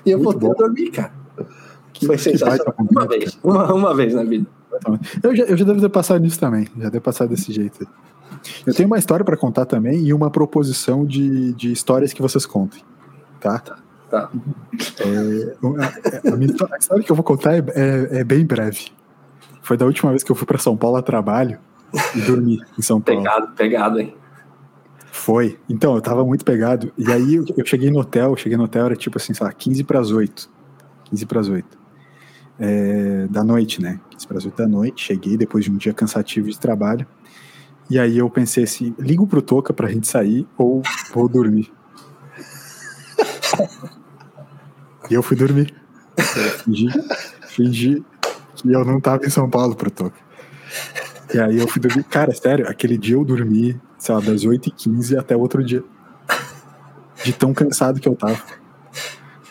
[0.05, 0.53] E eu Muito voltei bom.
[0.55, 1.11] a dormir, cara.
[1.91, 2.73] Que- Foi sensacional.
[2.91, 4.45] Uma vez, uma, uma vez na vida.
[5.21, 6.67] Eu já, eu já devo ter passado nisso também.
[6.79, 7.87] Já devo passar desse jeito.
[8.65, 12.45] Eu tenho uma história para contar também e uma proposição de, de histórias que vocês
[12.45, 12.81] contem.
[13.49, 13.77] Tá?
[14.09, 14.29] Tá.
[14.99, 15.55] É,
[16.29, 18.87] a, a minha a história que eu vou contar é, é- é bem breve.
[19.61, 21.57] Foi da última vez que eu fui para São Paulo a trabalho
[22.15, 23.21] e dormi em São Paulo.
[23.23, 24.15] Pegado, pegado, hein?
[25.11, 25.57] Foi.
[25.69, 26.91] Então, eu tava muito pegado.
[26.97, 29.53] E aí eu, eu cheguei no hotel, cheguei no hotel, era tipo assim, sei lá,
[29.53, 30.49] 15 para as 8.
[31.05, 31.77] 15 para as 8.
[32.59, 33.99] É, da noite, né?
[34.11, 35.03] 15 para as 8 da noite.
[35.03, 37.05] Cheguei depois de um dia cansativo de trabalho.
[37.89, 40.81] E aí eu pensei assim, ligo pro Toca pra gente sair ou
[41.13, 41.71] vou dormir.
[45.09, 45.73] E eu fui dormir.
[46.17, 46.87] Eu fingi,
[47.47, 48.03] fingi
[48.55, 50.19] que eu não tava em São Paulo pro toque.
[51.33, 52.03] E aí eu fui dormir.
[52.03, 55.83] Cara, sério, aquele dia eu dormi, sei lá, das 8h15 até o outro dia.
[57.23, 58.39] De tão cansado que eu tava.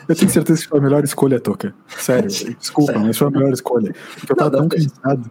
[0.09, 1.75] Eu tenho certeza que foi a melhor escolha, Toca.
[1.89, 3.95] Sério, desculpa, mas foi a melhor escolha.
[4.19, 5.31] Porque eu tava tão cansado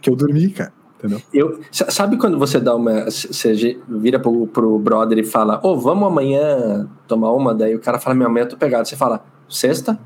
[0.00, 0.72] que eu dormi, cara.
[0.98, 1.22] Entendeu?
[1.32, 3.04] Eu, sabe quando você dá uma.
[3.04, 7.54] Você vira pro, pro brother e fala, ô, oh, vamos amanhã tomar uma?
[7.54, 8.86] Daí o cara fala, minha amanhã eu tô pegado.
[8.86, 9.98] Você fala, sexta?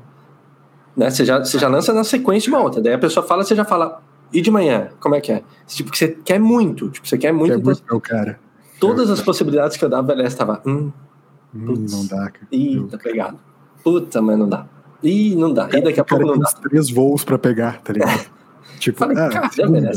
[0.95, 1.09] Né?
[1.09, 2.79] Você, já, você já lança na sequência uma outra.
[2.79, 4.89] Daí a pessoa fala, você já fala, e de manhã?
[4.99, 5.43] Como é que é?
[5.65, 6.89] Tipo, que você quer muito.
[6.89, 7.55] Tipo, você quer muito.
[7.55, 8.39] Quer muito, cara.
[8.79, 10.61] Todas as possibilidades que eu dava, ela estava.
[10.65, 10.91] Hum,
[11.55, 12.47] hum, não dá, cara.
[12.51, 13.39] Ih, tá pegado.
[13.83, 14.67] Puta, mas não dá.
[15.01, 15.69] Ih, não dá.
[15.73, 16.49] E daqui a pouco não dá.
[16.61, 18.32] três voos pra pegar, tá ligado?
[18.83, 19.91] Tipo, Falei, ah, segunda.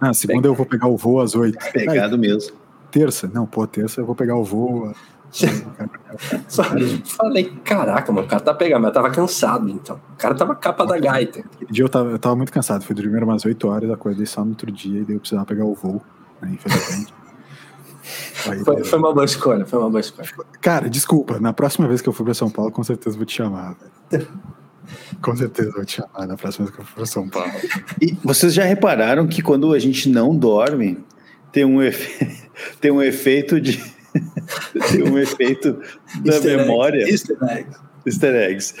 [0.00, 1.58] Ah, segunda eu vou pegar o voo às oito.
[1.72, 2.56] Pegado Aí, mesmo.
[2.90, 3.30] Terça?
[3.32, 4.92] Não, pô, terça eu vou pegar o voo.
[7.04, 10.00] Falei, caraca, mano, o cara tá pegando, mas eu tava cansado, então.
[10.14, 11.40] O cara tava capa da gaita.
[11.40, 14.42] Aquele dia eu tava, eu tava muito cansado, fui dormir umas 8 horas, acordei só
[14.42, 16.02] no outro dia e daí eu precisava pegar o voo,
[16.40, 17.14] né, infelizmente.
[18.48, 20.28] Aí, foi, foi, uma boa escolha, foi uma boa escolha.
[20.60, 23.34] Cara, desculpa, na próxima vez que eu for pra São Paulo, com certeza vou te
[23.36, 23.76] chamar,
[24.10, 24.26] velho.
[25.20, 27.52] Com certeza vou te chamar na próxima vez que eu for São Paulo.
[28.00, 30.98] E vocês já repararam que quando a gente não dorme,
[31.52, 32.26] tem um, efe...
[32.80, 33.82] tem um efeito de.
[34.90, 35.78] tem um efeito
[36.24, 37.02] da Easter memória.
[37.02, 37.32] Eggs.
[37.32, 37.80] Easter eggs.
[38.06, 38.74] Easter eggs.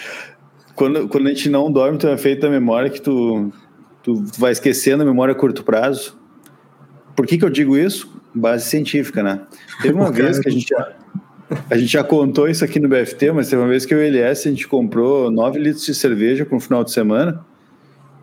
[0.74, 3.52] Quando, quando a gente não dorme, tem um efeito da memória que tu,
[4.02, 6.18] tu vai esquecendo a memória a curto prazo.
[7.14, 8.10] Por que, que eu digo isso?
[8.34, 9.42] Base científica, né?
[9.82, 10.96] Teve uma vez que a gente já,
[11.68, 14.46] a gente já contou isso aqui no BFT, mas teve uma vez que o LS
[14.46, 17.44] a gente comprou 9 litros de cerveja para um final de semana.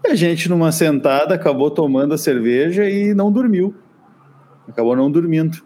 [0.05, 3.75] E a gente, numa sentada, acabou tomando a cerveja e não dormiu.
[4.67, 5.61] Acabou não dormindo.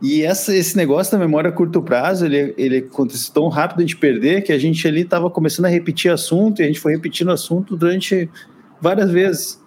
[0.00, 3.96] E essa, esse negócio da memória a curto prazo, ele, ele acontece tão rápido de
[3.96, 7.32] perder que a gente ali estava começando a repetir assunto e a gente foi repetindo
[7.32, 8.30] assunto durante
[8.80, 9.60] várias vezes.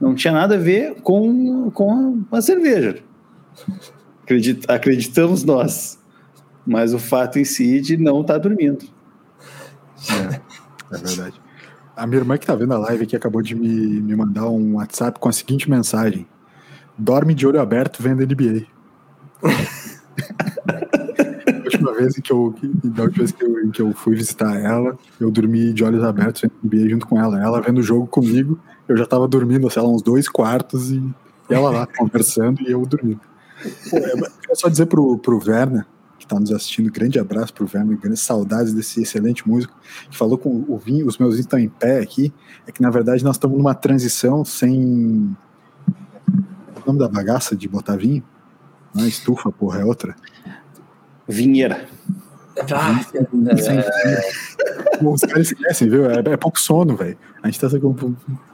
[0.00, 2.96] Não tinha nada a ver com, com a cerveja.
[4.24, 5.99] Acredit, acreditamos nós.
[6.66, 8.84] Mas o fato em si de não estar tá dormindo.
[10.10, 10.40] É,
[10.94, 11.40] é verdade.
[11.96, 13.68] A minha irmã que está vendo a live aqui acabou de me,
[14.00, 16.26] me mandar um WhatsApp com a seguinte mensagem:
[16.96, 18.66] Dorme de olho aberto vendo NBA.
[21.52, 24.98] a última vez que eu, da última vez que eu, que eu fui visitar ela,
[25.18, 27.42] eu dormi de olhos abertos vendo NBA junto com ela.
[27.42, 31.02] Ela vendo o jogo comigo, eu já estava dormindo, sei lá, uns dois quartos e
[31.48, 33.20] ela lá conversando e eu dormindo.
[33.90, 35.84] Pô, é, só dizer pro, pro Werner,
[36.30, 39.74] está nos assistindo, grande abraço pro Werner, grandes saudades desse excelente músico,
[40.08, 42.32] que falou com o vinho, os meus estão em pé aqui,
[42.66, 45.36] é que na verdade nós estamos numa transição sem.
[46.76, 48.22] O nome da bagaça de botar vinho?
[48.94, 50.14] Não é estufa, porra, é outra.
[51.28, 51.88] Vinheira.
[52.72, 55.04] Ah, é...
[55.04, 56.10] Os caras esquecem, viu?
[56.10, 57.16] É, é pouco sono, velho.
[57.42, 57.68] A gente tá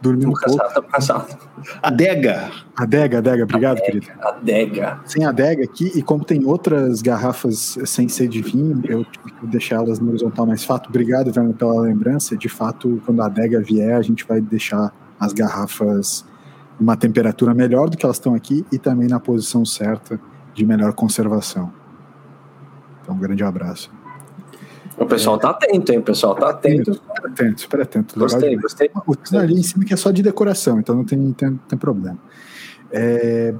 [0.00, 0.56] dormindo um pouco.
[0.56, 1.36] Tá cansado.
[1.82, 2.50] Adega.
[2.76, 3.42] Adega, adega.
[3.44, 4.06] Obrigado, adega, querido.
[4.20, 5.00] Adega.
[5.04, 9.46] Sem adega aqui, e como tem outras garrafas sem ser de vinho, eu tive que
[9.46, 10.88] deixar elas no horizontal mais fato.
[10.88, 12.36] Obrigado, Verno, pela lembrança.
[12.36, 16.24] De fato, quando a adega vier, a gente vai deixar as garrafas
[16.78, 20.20] uma temperatura melhor do que elas estão aqui e também na posição certa
[20.54, 21.72] de melhor conservação.
[23.02, 23.95] Então, um grande abraço.
[24.98, 25.98] O pessoal tá atento, hein?
[25.98, 26.94] O pessoal tá atento.
[26.94, 28.18] Super atento, super atento.
[28.18, 28.90] Gostei, gostei.
[28.94, 29.38] O gostei.
[29.38, 32.18] ali em cima que é só de decoração, então não tem, tem, tem problema.
[32.90, 33.54] É,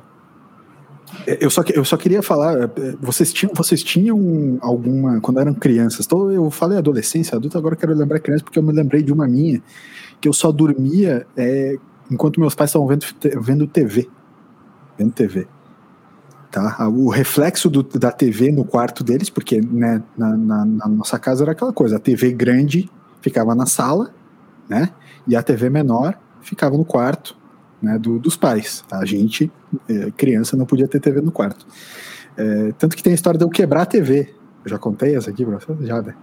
[1.27, 2.71] eu, só, eu só queria falar, é,
[3.01, 7.95] vocês tinham, vocês tinham alguma, quando eram crianças, então eu falei adolescência, adulto, agora quero
[7.95, 9.63] lembrar criança, porque eu me lembrei de uma minha,
[10.21, 11.77] que eu só dormia é,
[12.11, 13.05] enquanto meus pais estavam vendo,
[13.43, 14.09] vendo TV.
[14.99, 15.47] Vendo TV.
[16.57, 16.89] Tá?
[16.89, 21.45] O reflexo do, da TV no quarto deles, porque né, na, na, na, nossa casa
[21.45, 22.89] era aquela coisa, a TV grande
[23.21, 24.11] ficava na sala,
[24.67, 24.89] né?
[25.29, 27.37] E a TV menor ficava no quarto
[27.83, 28.83] né, do, dos pais.
[28.91, 29.53] A gente,
[29.87, 31.67] é, criança, não podia ter TV no quarto.
[32.39, 34.35] É, tanto que tem a história de eu quebrar a TV.
[34.65, 35.77] Eu já contei essa aqui pra você?
[35.85, 36.15] Já, né?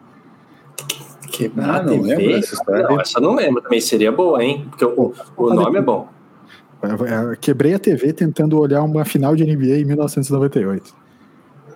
[1.31, 2.15] Quebrar ah, não TV?
[2.15, 2.87] lembro essa história.
[2.89, 3.79] Não, essa não lembro também.
[3.79, 4.65] Seria boa, hein?
[4.67, 6.09] Porque o, o nome é bom.
[6.83, 10.93] Eu quebrei a TV tentando olhar uma final de NBA em 1998.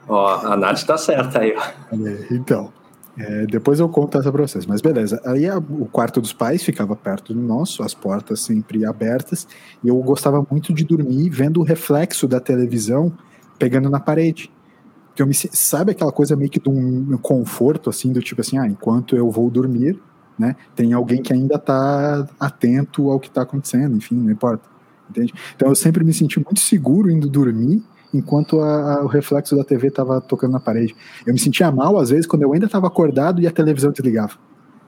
[0.08, 1.96] Ó, a Nath tá certa aí, ó.
[2.30, 2.72] Então,
[3.18, 5.22] é, depois eu conto essa pra vocês, mas beleza.
[5.26, 9.48] Aí a, o quarto dos pais ficava perto do nosso, as portas sempre abertas,
[9.84, 13.12] e eu gostava muito de dormir vendo o reflexo da televisão
[13.58, 14.52] pegando na parede.
[15.16, 18.58] Que eu me, sabe aquela coisa meio que de um conforto, assim, do tipo assim,
[18.58, 20.00] ah, enquanto eu vou dormir,
[20.38, 24.77] né, tem alguém que ainda tá atento ao que tá acontecendo, enfim, não importa
[25.10, 25.34] entende?
[25.56, 29.64] Então eu sempre me senti muito seguro indo dormir enquanto a, a, o reflexo da
[29.64, 30.96] TV estava tocando na parede.
[31.26, 34.34] Eu me sentia mal às vezes quando eu ainda estava acordado e a televisão desligava.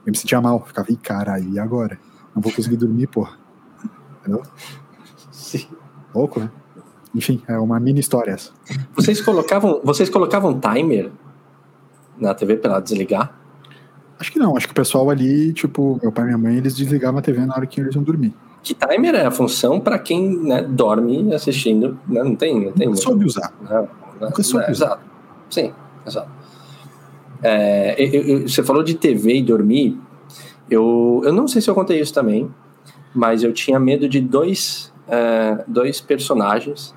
[0.06, 0.64] Eu me sentia mal.
[0.64, 1.98] Ficava, ih, caralho, e agora?
[2.34, 3.38] Não vou conseguir dormir, porra.
[4.20, 4.42] Entendeu?
[5.30, 5.66] Sim.
[6.14, 6.50] Louco, né?
[7.14, 8.50] Enfim, é uma mini história essa.
[8.94, 11.10] Vocês colocavam, vocês colocavam timer
[12.16, 13.36] na TV para ela desligar?
[14.18, 16.76] Acho que não, acho que o pessoal ali, tipo, meu pai e minha mãe, eles
[16.76, 18.34] desligavam a TV na hora que eles iam dormir.
[18.62, 22.22] Que timer é a função para quem né, dorme assistindo, né?
[22.22, 22.86] não tem, não tem.
[22.88, 23.52] Nunca soube usar.
[23.62, 23.88] Não,
[24.20, 24.86] não, Nunca soube é, usar.
[24.86, 25.02] Exato.
[25.48, 25.72] Sim,
[26.06, 26.30] exato.
[27.42, 29.98] É, eu- eu- você falou de TV e dormir.
[30.70, 32.50] Eu, eu não sei se eu contei isso também,
[33.14, 36.94] mas eu tinha medo de dois, é, dois personagens.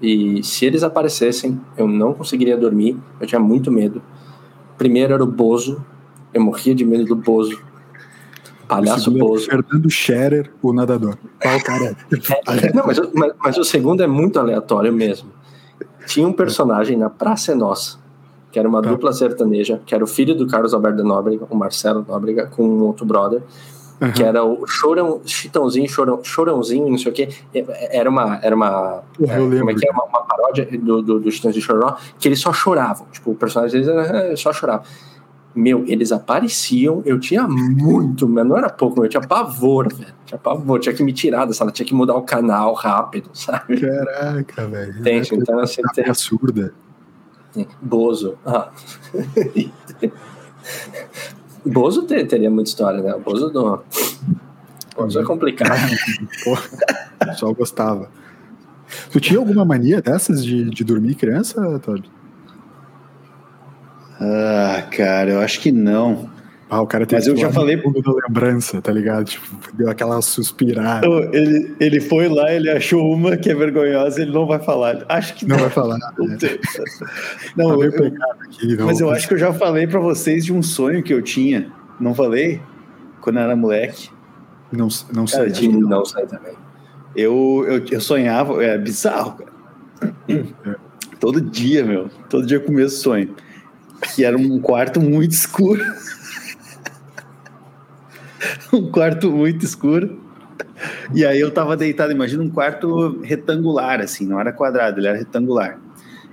[0.00, 2.96] E se eles aparecessem, eu não conseguiria dormir.
[3.20, 4.00] Eu tinha muito medo.
[4.78, 5.84] Primeiro era o Bozo.
[6.32, 7.60] Eu morria de medo do Bozo.
[8.70, 9.46] Palhaço O segundo é Bozo.
[9.46, 11.16] Fernando Scherer, o nadador.
[11.42, 11.94] Qual cara é?
[12.66, 15.30] É, não, mas, o- mas- mas o segundo é muito aleatório mesmo.
[16.06, 17.98] Tinha um personagem na Praça é Nossa,
[18.50, 18.88] que era uma Tá.
[18.90, 22.64] dupla sertaneja, que era o filho do Carlos Alberto de Nóbrega, o Marcelo Nóbrega, com
[22.64, 23.42] um outro brother,
[24.02, 24.12] Aham.
[24.12, 27.28] que era o Chorão, Chitãozinho, Chorão, Chorãozinho, não sei o quê.
[27.54, 28.38] Era uma.
[28.42, 29.76] Era uma eu como é lembro.
[29.76, 29.92] que é?
[29.92, 33.06] Uma, uma paródia do, do, do Chitãozinho Chororó, que eles só choravam.
[33.12, 34.82] Tipo, o personagem deles era, só chorava.
[35.54, 40.14] Meu, eles apareciam, eu tinha muito, mas não era pouco, eu tinha pavor, velho.
[40.24, 43.80] Tinha pavor, tinha que me tirar da sala, tinha que mudar o canal rápido, sabe?
[43.80, 45.02] Caraca, velho.
[45.02, 46.72] Tem, então assim, tem É surda.
[47.82, 48.38] Bozo.
[48.46, 48.70] Ah.
[51.64, 53.14] Bozo te- teria muita história, né?
[53.14, 53.82] O Bozo do.
[54.96, 55.78] Bozo é complicado.
[56.44, 56.62] Porra,
[57.22, 58.08] o pessoal gostava.
[59.12, 62.08] Tu tinha alguma mania dessas de, de dormir criança, Toby?
[64.20, 66.28] Ah, cara, eu acho que não.
[66.68, 69.24] Ah, o cara teve Mas eu já falei- fundo da lembrança, tá ligado?
[69.24, 71.04] Tipo, deu aquela suspirada.
[71.32, 75.04] Ele, ele foi lá, ele achou uma que é vergonhosa, ele não vai falar.
[75.08, 75.62] Acho que Não não.
[75.64, 75.98] vai falar.
[76.16, 76.36] Não, Né?
[76.38, 76.58] tem.
[76.58, 76.84] Tá
[77.56, 78.06] não bem eu-
[78.46, 78.86] aqui, não.
[78.86, 81.72] mas eu acho que eu já falei pra vocês de um sonho que eu tinha.
[81.98, 82.60] Não falei?
[83.20, 84.08] Quando eu era moleque.
[84.70, 85.38] Não, não sei.
[85.40, 86.52] Cara, tinha- que Não sei também.
[87.16, 90.76] Eu, eu, eu sonhava, é bizarro, cara.
[91.18, 92.08] Todo dia, meu.
[92.28, 93.34] Todo dia eu esse sonho.
[94.14, 95.84] Que era um quarto muito escuro.
[98.72, 100.20] um quarto muito escuro.
[101.14, 105.18] E aí eu tava deitado, imagina um quarto retangular, assim, não era quadrado, ele era
[105.18, 105.78] retangular.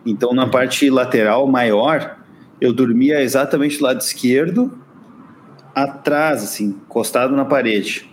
[0.06, 2.17] Então na parte lateral maior,
[2.62, 4.71] eu dormia exatamente do lado esquerdo,
[5.75, 8.10] atrás, assim, encostado na parede.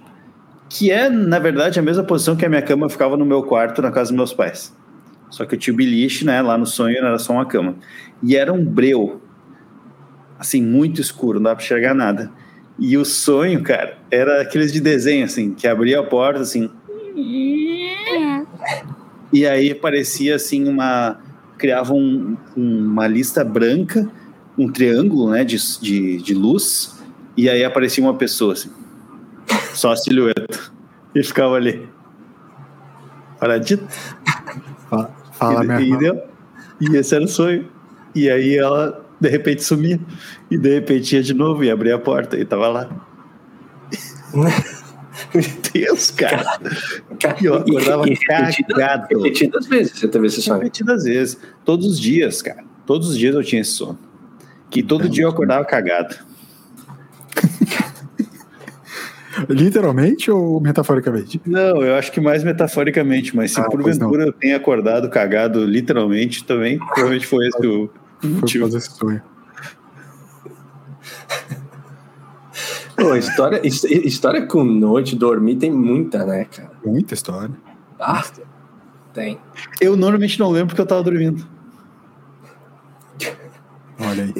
[0.68, 3.80] Que é, na verdade, a mesma posição que a minha cama ficava no meu quarto
[3.80, 4.74] na casa dos meus pais.
[5.30, 6.42] Só que eu tinha o beliche, né?
[6.42, 7.76] Lá no sonho era só uma cama.
[8.22, 9.20] E era um breu.
[10.44, 12.30] Assim, muito escuro, não dá pra enxergar nada.
[12.78, 16.68] E o sonho, cara, era aqueles de desenho, assim, que abria a porta, assim.
[19.32, 21.18] E aí aparecia, assim, uma.
[21.56, 24.08] Criava um- uma lista branca,
[24.58, 27.00] um triângulo, né, de, de, de luz.
[27.36, 28.70] E aí aparecia uma pessoa, assim.
[29.72, 30.58] Só a silhueta.
[31.14, 31.88] E ficava ali.
[33.40, 33.84] Paradito.
[34.90, 36.22] Fa- Fala, e, minha e, deu-
[36.80, 37.68] e esse era o sonho.
[38.14, 39.98] E aí ela, de repente, sumia.
[40.50, 42.88] E de repente ia de novo e abria a porta e tava lá.
[45.32, 46.44] Meu Deus, cara.
[47.40, 49.06] E eu acordava repetida- cagado.
[49.10, 50.58] Repetidas vezes você teve esse sonho.
[50.58, 51.38] Repetidas vezes.
[51.64, 52.62] Todos os dias, cara.
[52.86, 53.98] Todos os dias eu tinha esse sono.
[54.70, 56.16] Que todo dia eu acordava cagado.
[59.48, 61.40] Literalmente ou metaforicamente?
[61.46, 66.44] Não, eu acho que mais metaforicamente, mas se Ah, porventura eu tenha acordado cagado literalmente
[66.44, 67.90] também, provavelmente foi esse o
[68.28, 68.64] Foi motivo.
[68.64, 69.22] causa desse sonho.
[72.96, 76.70] Pô, história, his- história com noite, dormir, tem muita, né, cara?
[76.84, 77.50] Muita história.
[77.98, 78.22] Ah,
[79.12, 79.38] tem.
[79.80, 81.44] Eu normalmente não lembro porque eu tava dormindo.
[84.00, 84.34] Olha aí.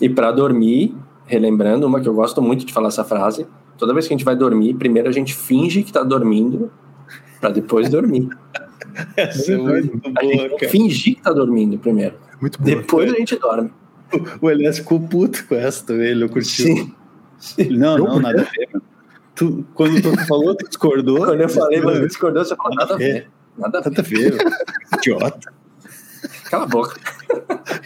[0.00, 0.94] E pra dormir,
[1.26, 3.46] relembrando uma que eu gosto muito de falar essa frase,
[3.78, 6.70] toda vez que a gente vai dormir, primeiro a gente finge que tá dormindo
[7.40, 8.28] pra depois dormir.
[9.16, 10.70] Essa é muito A gente boa, que cara.
[10.72, 12.14] fingir que tá dormindo primeiro.
[12.40, 12.76] Muito boa.
[12.76, 13.72] Depois a gente dorme.
[14.40, 16.66] O Elias ficou puto com essa também, ele não curtiu.
[16.76, 16.94] Sim.
[17.58, 18.68] Ele, Não, Eu, não, nada a ver.
[19.34, 21.18] Tu, quando tu falou, tu discordou.
[21.18, 22.98] Quando eu falei, Nada você discordou, você falou nada a É.
[22.98, 23.30] ver.
[23.58, 24.02] Nada a a ver.
[24.02, 24.34] ver.
[24.36, 24.50] meu.
[24.98, 25.52] Idiota.
[26.50, 27.00] Cala a boca.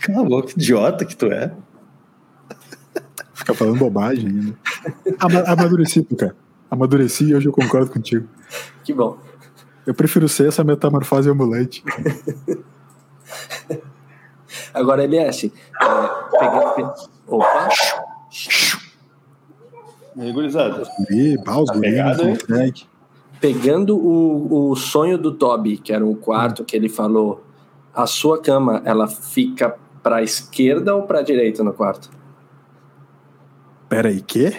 [0.03, 1.53] Cala a boca, que idiota que tu é.
[3.34, 4.59] Fica falando bobagem ainda.
[5.20, 6.36] Ama- Amadureci, cara.
[6.70, 8.28] Amadureci e hoje eu concordo contigo.
[8.84, 9.18] Que bom.
[9.86, 11.82] Eu prefiro ser essa metamorfose ambulante.
[14.74, 16.92] Agora, LS, é, pegando...
[17.26, 17.68] Opa,
[20.16, 20.82] Regularizado.
[21.11, 22.36] E Baus, Tá pegado, hein?
[22.36, 22.84] consegue.
[23.40, 27.42] pegando o, o sonho do Toby, que era um quarto que ele falou,
[27.94, 32.11] a sua cama, ela fica pra esquerda ou pra direita no quarto?
[33.88, 34.55] Pera aí, quê?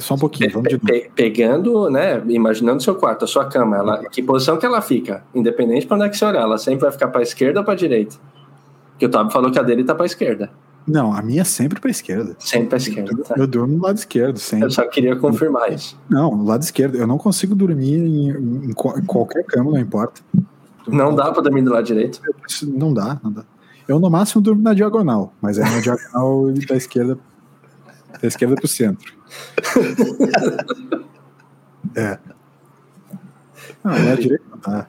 [0.00, 1.10] Só um pouquinho, vamos de novo.
[1.14, 5.24] pegando, né, imaginando seu quarto, a sua cama, ela, que posição que ela fica?
[5.34, 7.74] Independente para onde é que você olhar, ela sempre vai ficar para esquerda ou para
[7.76, 8.16] direita?
[8.96, 10.50] Porque o Tobi falou que a dele tá para esquerda.
[10.88, 12.34] Não, a minha é sempre para esquerda.
[12.38, 13.12] Sempre para esquerda.
[13.12, 13.34] Eu, tá.
[13.36, 14.66] eu durmo no lado esquerdo, sempre.
[14.66, 15.98] Eu só queria confirmar isso.
[16.08, 16.96] Não, no lado esquerdo.
[16.96, 20.22] Eu não consigo dormir em, em, em qualquer cama, não importa.
[20.86, 22.22] Não dá para dormir do lado direito?
[22.62, 23.44] Não dá, não dá.
[23.86, 27.18] Eu no máximo durmo na diagonal, mas é na diagonal da esquerda
[28.20, 29.12] da esquerda pro centro.
[31.94, 32.18] é.
[33.84, 34.86] Não, lá direito não dá.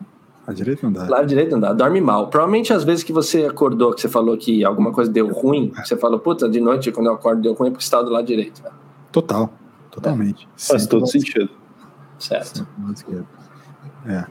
[0.48, 1.10] A direita não dá.
[1.10, 1.74] Lado direito não dá.
[1.74, 2.30] Dorme mal.
[2.30, 5.84] Provavelmente as vezes que você acordou, que você falou que alguma coisa deu ruim, é.
[5.84, 8.12] você falou, puta, de noite quando eu acordo deu ruim é porque você estava do
[8.12, 8.64] lado direito.
[8.64, 8.70] Né?
[9.12, 9.52] Total.
[9.92, 10.48] Totalmente.
[10.58, 10.68] É.
[10.68, 11.50] Faz todo sentido.
[12.18, 12.66] Certo.
[14.06, 14.26] É.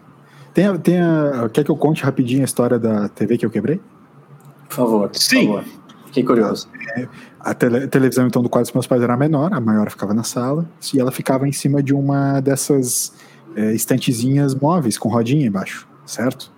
[0.54, 3.50] Tem a, tem a, quer que eu conte rapidinho a história da TV que eu
[3.50, 3.78] quebrei?
[4.68, 5.10] Por favor.
[5.12, 5.48] Sim.
[5.48, 5.86] Por favor.
[6.06, 6.66] Fiquei curioso.
[6.96, 7.06] É,
[7.38, 10.14] a, tele, a, televisão, então, do quarto dos meus pais era menor, a maior ficava
[10.14, 13.12] na sala, e ela ficava em cima de uma dessas
[13.54, 16.50] é, estantezinhas móveis com rodinha embaixo, certo?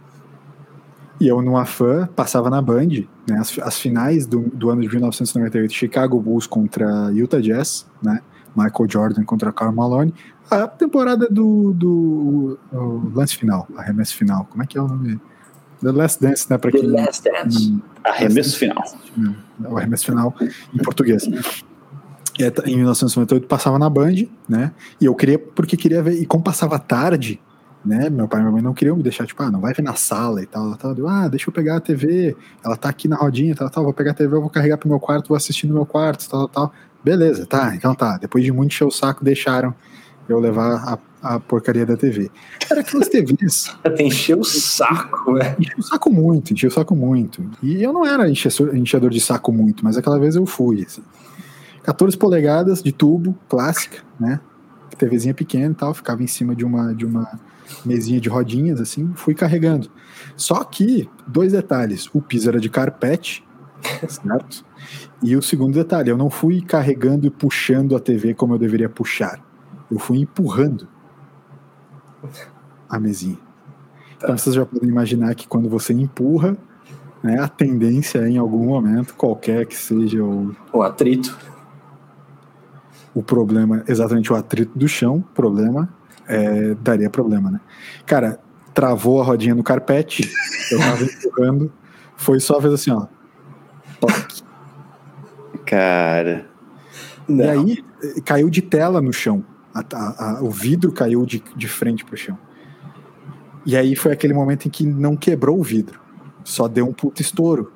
[1.21, 4.89] E eu, no afã, passava na Band, né, as, as finais do, do ano de
[4.89, 8.21] 1998, Chicago Bulls contra Utah Jazz, né?
[8.57, 10.15] Michael Jordan contra Karl Malone,
[10.51, 12.59] a temporada do, do
[13.15, 15.21] lance final, arremesso final, como é que é o nome?
[15.83, 16.59] The Last Dance, né?
[16.59, 17.73] Pra The quem, Last Dance.
[17.73, 18.85] Hum, arremesso final.
[19.61, 20.35] O arremesso final
[20.75, 21.25] em português.
[22.65, 24.73] Em 1998 passava na Band, né?
[25.01, 27.41] E eu queria, porque queria ver, e como passava tarde,
[27.89, 28.11] né?
[28.11, 29.95] Meu pai e minha mãe não queriam me deixar, tipo, ah, não vai ver na
[29.95, 30.77] sala e tal.
[30.77, 30.95] tal.
[30.95, 33.95] Eu, ah, deixa eu pegar a TV, ela tá aqui na rodinha, tal, tal, vou
[33.95, 36.47] pegar a TV, eu vou carregar pro meu quarto, vou assistir no meu quarto, tal,
[36.47, 36.73] tal.
[37.03, 38.19] Beleza, tá, então tá.
[38.19, 39.75] Depois de muito encher o saco, deixaram
[40.29, 42.31] eu levar a, a porcaria da TV.
[42.71, 43.75] Era aquelas TVs.
[43.99, 45.57] Encheu o saco, velho.
[45.59, 47.43] Encheu o saco muito, encheu o saco muito.
[47.63, 51.03] E eu não era enchedor de saco muito, mas aquela vez eu fui, assim.
[51.83, 54.41] 14 polegadas de tubo, clássica, né?
[54.99, 57.39] TVzinha pequena e tal, ficava em cima de uma, de uma
[57.85, 59.91] mesinha de rodinhas, assim, fui carregando.
[60.37, 63.47] Só que, dois detalhes: o piso era de carpete,
[64.09, 64.65] certo?
[65.23, 68.89] E o segundo detalhe, eu não fui carregando e puxando a TV como eu deveria
[68.89, 69.41] puxar.
[69.91, 70.87] Eu fui empurrando
[72.89, 73.39] a mesinha.
[74.17, 76.57] Então vocês já podem imaginar que quando você empurra,
[77.23, 80.55] né, a tendência é em algum momento, qualquer que seja o.
[80.73, 81.37] O atrito.
[83.15, 85.89] O problema, exatamente o atrito do chão, problema,
[86.27, 87.61] é, daria problema, né?
[88.07, 88.39] Cara,
[88.75, 90.31] travou a rodinha no carpete,
[90.71, 91.73] eu tava empurrando,
[92.17, 93.07] foi só vez assim, ó.
[95.65, 96.47] Cara.
[97.29, 97.45] Não.
[97.45, 99.45] E aí caiu de tela no chão.
[99.75, 102.39] A, a, a, o vidro caiu de, de frente pro chão.
[103.67, 106.01] E aí foi aquele momento em que não quebrou o vidro.
[106.43, 107.73] Só deu um puta estouro.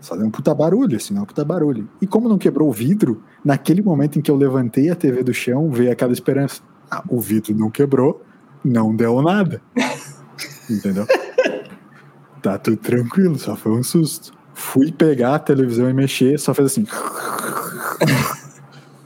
[0.00, 1.88] Só deu um puta barulho, assim, um puta barulho.
[2.00, 5.34] E como não quebrou o vidro, naquele momento em que eu levantei a TV do
[5.34, 6.62] chão, veio aquela esperança.
[6.90, 8.22] Ah, o vidro não quebrou,
[8.64, 9.60] não deu nada.
[10.68, 11.06] Entendeu?
[12.42, 14.32] tá tudo tranquilo, só foi um susto.
[14.54, 16.86] Fui pegar a televisão e mexer, só fez assim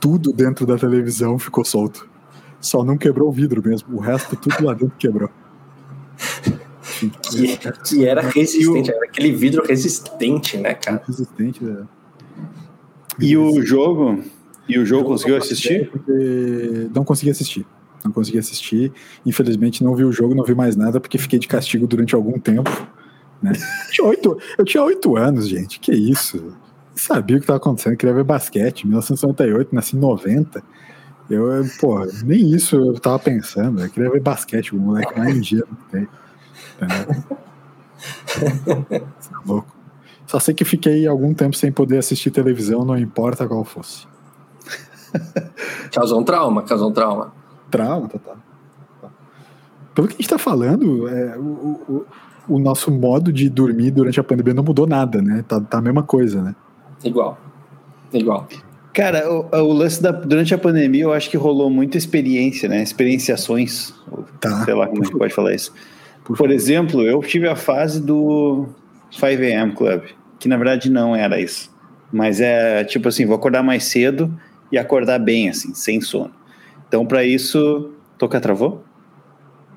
[0.01, 2.07] tudo dentro da televisão ficou solto.
[2.61, 3.97] Só não quebrou o vidro mesmo.
[3.97, 5.31] O resto, tudo lá dentro quebrou.
[7.01, 11.03] Que, que era resistente, era aquele vidro resistente, né, cara?
[11.07, 11.83] Resistente, é.
[13.19, 14.23] E o jogo?
[14.69, 15.91] E o jogo conseguiu assistir?
[16.95, 17.67] Não consegui assistir.
[18.05, 18.93] Não consegui assistir.
[19.25, 22.39] Infelizmente não vi o jogo, não vi mais nada, porque fiquei de castigo durante algum
[22.39, 22.71] tempo.
[23.43, 23.53] Né?
[24.59, 25.79] eu tinha oito anos, gente.
[25.79, 26.55] Que isso?
[26.95, 28.87] sabia o que estava acontecendo, queria ver basquete.
[28.87, 30.63] 1998, nasci em 90.
[31.29, 33.83] Eu, pô, nem isso eu tava pensando.
[33.83, 36.09] Eu queria ver basquete, o moleque mais ingênuo que tem.
[36.81, 37.25] Entendeu?
[39.31, 39.75] Tá louco.
[40.27, 44.07] Só sei que fiquei algum tempo sem poder assistir televisão, não importa qual fosse.
[45.93, 47.33] Causou um trauma, causou um trauma.
[47.71, 48.37] Trauma, total.
[49.95, 52.07] Pelo que a gente tá falando, é, o, o,
[52.49, 55.45] o nosso modo de dormir durante a pandemia não mudou nada, né?
[55.47, 56.57] Tá, tá a mesma coisa, né?
[57.05, 57.39] Igual.
[58.13, 58.49] Igual.
[58.93, 62.83] Cara, o, o, lance da, durante a pandemia eu acho que rolou muita experiência, né?
[62.83, 63.95] Experienciações.
[64.41, 64.65] Tá.
[64.65, 65.73] Sei lá como a gente pode falar isso.
[66.25, 68.67] Por, Por exemplo, eu tive a fase do
[69.13, 70.03] 5am Club,
[70.39, 71.71] que na verdade não era isso.
[72.11, 74.33] Mas é tipo assim, vou acordar mais cedo
[74.73, 76.33] e acordar bem, assim, sem sono.
[76.89, 77.91] Então, para isso.
[78.17, 78.85] Toca travou?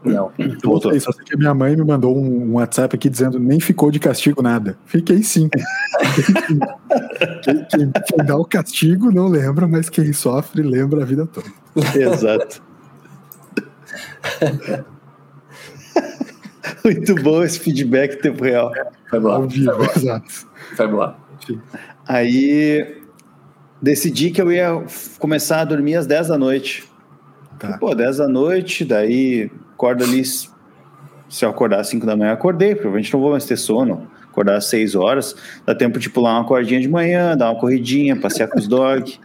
[0.03, 0.31] Não.
[0.37, 3.59] Eu voltei, só sei que a minha mãe me mandou um WhatsApp aqui dizendo nem
[3.59, 4.77] ficou de castigo nada.
[4.85, 5.49] Fiquei sim.
[7.43, 11.47] quem, quem, quem, dá o castigo não lembra, mas quem sofre lembra a vida toda.
[11.95, 12.61] Exato.
[16.83, 18.71] Muito bom esse feedback em tempo real.
[19.11, 19.35] Vai lá.
[19.35, 20.47] Ao vivo, exato.
[20.75, 21.17] Vai lá.
[22.07, 23.01] Aí
[23.81, 24.83] decidi que eu ia
[25.19, 26.83] começar a dormir às 10 da noite.
[27.59, 27.77] Tá.
[27.77, 30.23] Pô, 10 da noite, daí acordo ali.
[30.25, 34.07] Se eu acordar às 5 da manhã, acordei, provavelmente não vou mais ter sono.
[34.29, 38.15] Acordar às 6 horas, dá tempo de pular uma cordinha de manhã, dar uma corridinha,
[38.15, 39.19] passear com os dogs.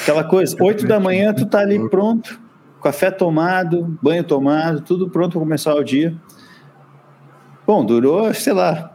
[0.00, 0.56] Aquela coisa.
[0.58, 2.40] 8 da manhã, tu tá ali pronto,
[2.82, 6.14] café tomado, banho tomado, tudo pronto para começar o dia.
[7.66, 8.94] Bom, durou, sei lá,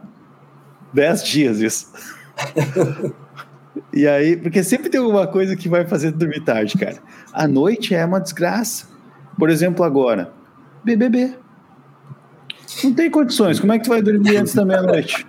[0.92, 1.92] 10 dias isso.
[3.92, 6.98] E aí, porque sempre tem alguma coisa que vai fazer dormir tarde, cara.
[7.32, 8.86] A noite é uma desgraça.
[9.38, 10.32] Por exemplo, agora,
[10.84, 11.34] BBB.
[12.82, 13.60] Não tem condições.
[13.60, 15.26] Como é que tu vai dormir antes da meia-noite?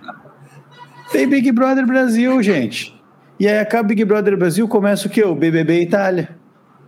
[1.12, 3.00] Tem Big Brother Brasil, gente.
[3.38, 5.24] E aí acaba Big Brother Brasil, começa o quê?
[5.24, 6.36] O BBB Itália.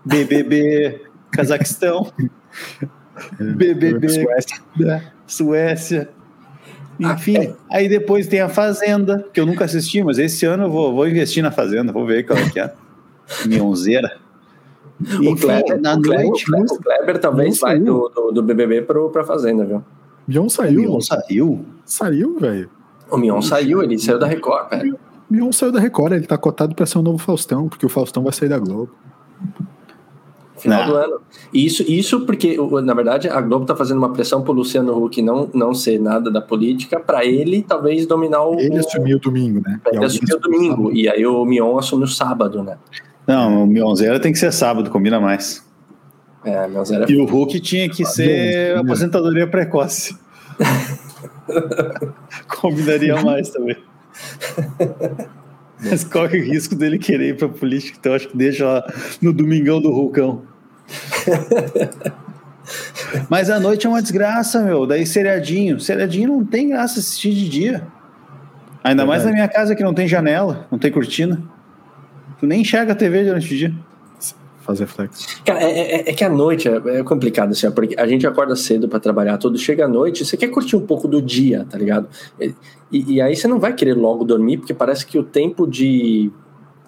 [0.05, 1.00] BBB
[1.30, 2.12] Cazaquistão.
[3.38, 5.12] BBB Suécia.
[5.26, 6.11] Suécia.
[7.03, 10.94] Enfim, aí depois tem a Fazenda, que eu nunca assisti, mas esse ano eu vou,
[10.94, 12.72] vou investir na Fazenda, vou ver qual é que é.
[13.46, 14.18] Mionzeira.
[15.00, 16.44] o Kleber, na o noite.
[16.44, 19.82] Kleber, o Kleber talvez vai do, do, do, BBB pro, pra Fazenda, viu?
[20.26, 20.80] Mion saiu.
[20.80, 21.64] Mion saiu?
[21.84, 22.70] Saiu, velho.
[23.11, 24.98] O Mion saiu, ele saiu da Record, velho.
[25.28, 28.22] Mion saiu da Record, ele tá cotado pra ser o novo Faustão, porque o Faustão
[28.22, 28.90] vai sair da Globo.
[30.62, 30.86] Final não.
[30.86, 31.20] do ano.
[31.52, 35.20] Isso, isso porque, na verdade, a Globo está fazendo uma pressão para o Luciano Huck
[35.20, 38.60] não, não ser nada da política, para ele talvez dominar o.
[38.60, 39.80] Ele assumiu o domingo, né?
[39.92, 42.78] Ele assumiu o domingo, e aí o Mion assumiu o sábado, né?
[43.26, 45.66] Não, o Mion Zero tem que ser sábado, combina mais.
[46.44, 47.10] É, Mion Zero é...
[47.10, 50.16] E o Huck tinha que ser aposentadoria precoce.
[52.46, 53.76] Combinaria mais também.
[55.84, 57.96] Mas qual é o risco dele querer ir pra política?
[57.98, 58.86] Então acho que deixa lá
[59.20, 60.42] no domingão do Hulcão.
[63.28, 64.86] Mas a noite é uma desgraça, meu.
[64.86, 65.80] Daí seriadinho.
[65.80, 67.86] Seriadinho não tem graça assistir de dia.
[68.84, 71.43] Ainda mais na minha casa que não tem janela, não tem cortina.
[72.40, 73.72] Tu nem enxerga a TV durante o dia.
[74.62, 75.40] Fazer flex.
[75.45, 78.55] Cara, é, é, é que a noite é, é, complicado, assim, porque a gente acorda
[78.55, 81.76] cedo para trabalhar, tudo chega à noite, você quer curtir um pouco do dia, tá
[81.76, 82.09] ligado?
[82.40, 82.55] E,
[82.93, 86.30] e aí você não vai querer logo dormir, porque parece que o tempo de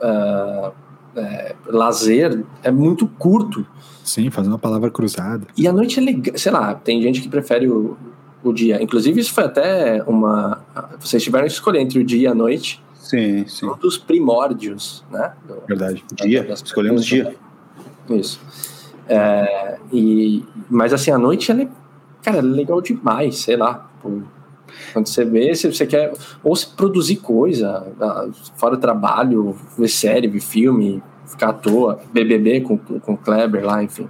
[0.00, 0.72] uh,
[1.16, 3.66] é, lazer é muito curto.
[4.02, 5.46] Sim, fazendo uma palavra cruzada.
[5.56, 7.96] E a noite é legal, sei lá, tem gente que prefere o,
[8.42, 8.82] o dia.
[8.82, 10.62] Inclusive, isso foi até uma.
[11.00, 12.82] Vocês tiveram que escolher entre o dia e a noite.
[12.94, 13.66] Sim, sim.
[13.66, 15.32] Um dos primórdios, né?
[15.46, 16.04] Do, Verdade.
[16.14, 16.46] Dia.
[16.52, 17.34] Escolhemos dia.
[18.10, 18.40] Isso.
[19.08, 21.68] É, e, mas assim, a noite, ela é,
[22.22, 23.90] cara, é legal demais, sei lá.
[24.92, 26.12] Quando você vê, se você quer
[26.42, 27.86] ou se produzir coisa,
[28.56, 34.08] fora trabalho, ver série, ver filme, ficar à toa, BBB com, com Kleber lá, enfim.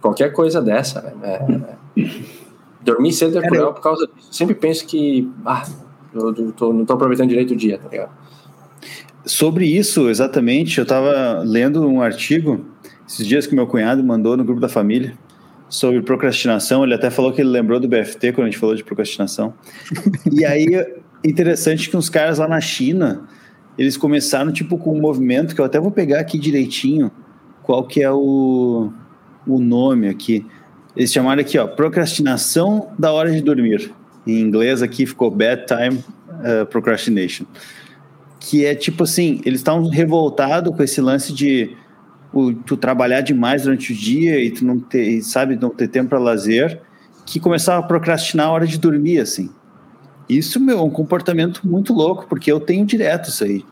[0.00, 1.02] Qualquer coisa dessa.
[1.02, 1.14] Né?
[1.96, 2.10] É, é,
[2.82, 4.28] dormir cedo é cruel por causa disso.
[4.32, 5.64] Sempre penso que, ah,
[6.14, 8.10] eu tô, não tô aproveitando direito o dia, tá ligado?
[9.24, 12.64] Sobre isso, exatamente, eu tava lendo um artigo
[13.06, 15.16] esses dias que meu cunhado mandou no grupo da família
[15.68, 16.84] sobre procrastinação.
[16.84, 19.54] Ele até falou que ele lembrou do BFT quando a gente falou de procrastinação.
[20.32, 20.66] e aí,
[21.24, 23.28] interessante que uns caras lá na China
[23.78, 27.12] eles começaram tipo com um movimento que eu até vou pegar aqui direitinho
[27.62, 28.90] qual que é o,
[29.46, 30.44] o nome aqui.
[30.96, 33.92] Eles chamaram aqui, ó, procrastinação da hora de dormir.
[34.26, 37.44] Em inglês aqui ficou bedtime uh, procrastination.
[38.40, 41.76] Que é tipo assim, eles estavam revoltados com esse lance de
[42.32, 46.10] o, tu trabalhar demais durante o dia e tu não ter, sabe, não ter tempo
[46.10, 46.80] para lazer,
[47.24, 49.50] que começava a procrastinar a hora de dormir, assim.
[50.28, 53.64] Isso, meu, é um comportamento muito louco, porque eu tenho direto isso aí.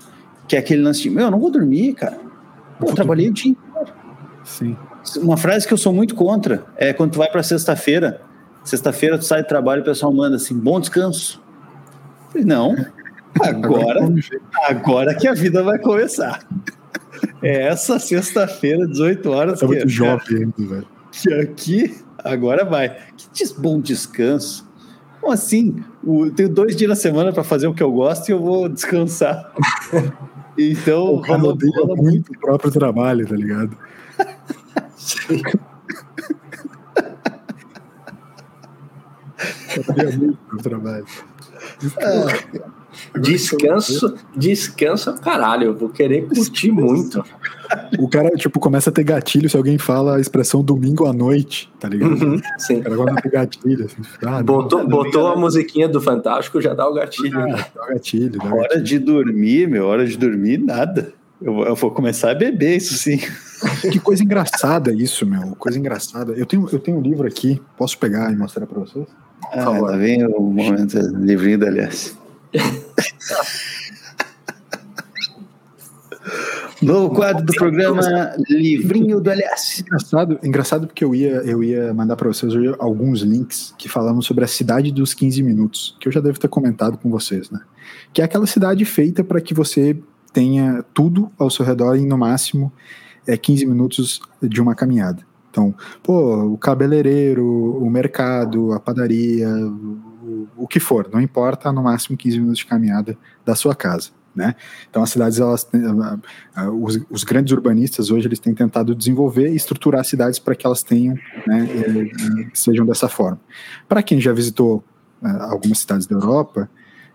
[0.48, 2.18] Que é aquele lance de, meu, eu não vou dormir, cara.
[2.78, 3.92] Pô, eu trabalhei o dia inteiro.
[4.44, 4.76] Sim.
[5.18, 8.20] Uma frase que eu sou muito contra é quando tu vai para sexta-feira,
[8.64, 11.42] sexta-feira tu sai do trabalho e o pessoal manda assim, bom descanso.
[12.34, 12.74] Não,
[13.40, 14.00] agora,
[14.68, 16.40] agora que a vida vai começar.
[17.42, 19.62] É essa sexta-feira, 18 horas.
[19.62, 20.86] É muito que, jovem ainda, velho.
[21.10, 22.96] Que aqui, agora vai.
[23.32, 24.66] Que bom descanso.
[25.20, 25.82] Como assim?
[26.06, 28.68] Eu tenho dois dias na semana para fazer o que eu gosto e eu vou
[28.68, 29.52] descansar.
[30.58, 33.76] Então, o cara odeia muito o próprio trabalho, tá ligado?
[39.88, 41.04] Odeia muito o trabalho.
[42.00, 42.26] Ah,
[43.20, 47.24] Descanso, descanso caralho, eu vou querer curtir muito.
[47.98, 51.70] O cara, tipo, começa a ter gatilho se alguém fala a expressão domingo à noite,
[51.80, 52.12] tá ligado?
[52.12, 52.78] Uhum, sim.
[52.78, 53.84] O cara gosta de ter gatilho.
[53.84, 57.40] Assim, ah, botou não, botou a musiquinha do Fantástico, já dá o gatilho.
[57.40, 58.38] Ah, dá o gatilho.
[58.38, 58.84] Dá hora gatilho.
[58.84, 61.12] de dormir, meu, hora de dormir, nada.
[61.40, 63.18] Eu, eu vou começar a beber, isso sim.
[63.90, 65.54] Que coisa engraçada isso, meu.
[65.56, 66.32] Coisa engraçada.
[66.32, 69.06] Eu tenho, eu tenho um livro aqui, posso pegar e mostrar pra vocês?
[69.52, 72.16] Ah, lá vem o momento livrinho da Aliás.
[76.82, 79.82] Novo quadro do programa Livrinho do LS.
[79.82, 84.44] Engraçado, engraçado porque eu ia, eu ia mandar para vocês alguns links que falavam sobre
[84.44, 87.60] a cidade dos 15 minutos, que eu já devo ter comentado com vocês, né?
[88.12, 89.96] Que é aquela cidade feita para que você
[90.32, 92.72] tenha tudo ao seu redor em no máximo
[93.26, 95.22] é, 15 minutos de uma caminhada.
[95.50, 99.48] Então, pô, o cabeleireiro, o mercado, a padaria,
[100.56, 104.10] o, que for, não importa, no máximo 15 minutos de caminhada da sua casa.
[104.34, 104.54] Né?
[104.90, 105.66] Então as cidades, elas,
[106.78, 110.82] os, os, grandes urbanistas hoje eles têm tentado desenvolver e estruturar cidades para que elas
[110.82, 111.16] tenham,
[111.46, 111.66] né,
[112.52, 113.40] sejam dessa forma.
[113.88, 114.84] Para quem já visitou
[115.22, 116.68] algumas cidades da Europa,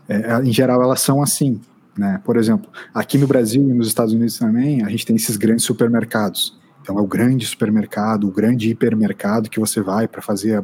[0.10, 1.62] é, em geral elas são assim.
[1.96, 2.20] Né?
[2.24, 5.64] Por exemplo, aqui no Brasil e nos Estados Unidos também, a gente tem esses grandes
[5.64, 6.60] supermercados.
[6.82, 10.64] Então é o grande supermercado, o grande hipermercado que você vai para fazer a,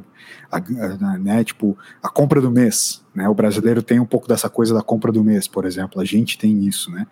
[0.51, 3.05] a, a, né, tipo, a compra do mês.
[3.13, 3.29] Né?
[3.29, 6.01] O brasileiro tem um pouco dessa coisa da compra do mês, por exemplo.
[6.01, 7.05] A gente tem isso, né?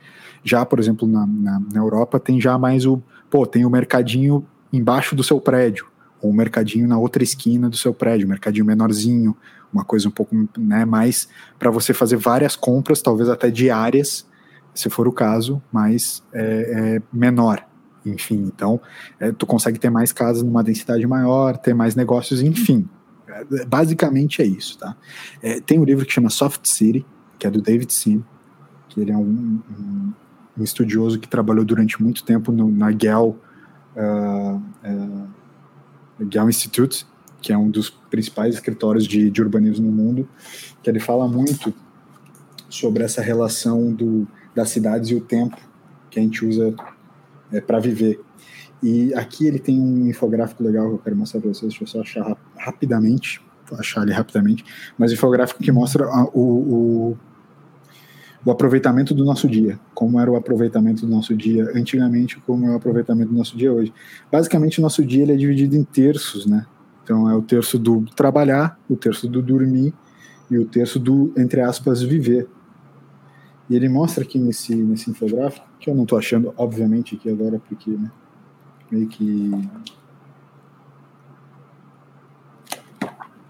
[0.43, 4.45] Já, por exemplo, na, na, na Europa tem já mais o, pô, tem o mercadinho
[4.74, 5.88] embaixo do seu prédio,
[6.22, 9.38] ou o mercadinho na outra esquina do seu prédio, um mercadinho menorzinho,
[9.72, 11.28] uma coisa um pouco né, mais
[11.60, 14.28] para você fazer várias compras, talvez até diárias,
[14.74, 17.66] se for o caso, mas é, é menor
[18.06, 18.80] enfim, então
[19.20, 22.88] é, tu consegue ter mais casas numa densidade maior, ter mais negócios, enfim.
[23.28, 24.95] É, basicamente é isso, tá?
[25.41, 27.06] É, tem um livro que chama Soft City,
[27.38, 28.24] que é do David Sim,
[28.89, 30.14] que ele é um, um,
[30.58, 33.36] um estudioso que trabalhou durante muito tempo no, na Gale,
[33.95, 34.62] uh,
[36.20, 37.06] uh, Institute,
[37.41, 40.28] que é um dos principais escritórios de, de urbanismo no mundo,
[40.82, 41.74] que ele fala muito
[42.70, 45.58] sobre essa relação do, das cidades e o tempo
[46.10, 46.74] que a gente usa
[47.52, 48.20] é, para viver.
[48.82, 51.88] E aqui ele tem um infográfico legal que eu quero mostrar para vocês, deixa eu
[51.88, 53.41] só achar rapidamente,
[53.74, 54.64] achar ele rapidamente,
[54.98, 57.18] mas infográfico que mostra a, o, o,
[58.46, 62.72] o, aproveitamento do nosso dia, como era o aproveitamento do nosso dia antigamente, como é
[62.72, 63.91] o aproveitamento do nosso dia hoje.
[64.32, 66.66] Basicamente, o nosso dia ele é dividido em terços, né?
[67.04, 69.93] Então é o terço do trabalhar, o terço do dormir
[70.50, 72.48] e o terço do, entre aspas, viver.
[73.70, 77.60] E ele mostra aqui nesse, nesse infográfico, que eu não estou achando, obviamente, aqui agora,
[77.60, 78.12] porque né,
[78.90, 79.52] meio que.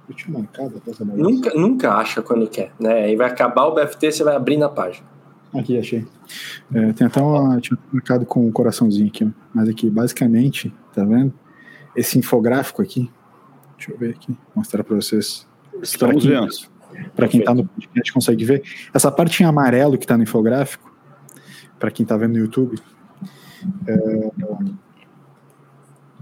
[0.09, 3.05] Eu tinha marcado essa nunca, nunca acha quando quer, né?
[3.05, 5.07] Aí vai acabar o BFT, você vai abrir na página.
[5.53, 6.05] Aqui, achei.
[6.73, 7.59] É, tem até uma.
[7.61, 11.33] Tinha marcado com um coraçãozinho aqui, mas aqui, basicamente, tá vendo?
[11.95, 13.09] Esse infográfico aqui.
[13.77, 15.47] Deixa eu ver aqui, mostrar para vocês.
[15.81, 16.49] Estamos vendo
[17.15, 18.63] para quem está no podcast consegue ver.
[18.93, 20.94] Essa parte em amarelo que está no infográfico,
[21.79, 22.77] para quem está vendo no YouTube,
[23.87, 24.31] é,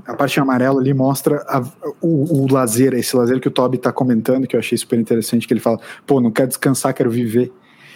[0.05, 1.61] a parte em amarelo ali mostra a,
[2.01, 5.47] o, o, lazer, esse lazer que o Toby está comentando, que eu achei super interessante,
[5.47, 7.51] que ele fala, pô, não quero descansar, quero viver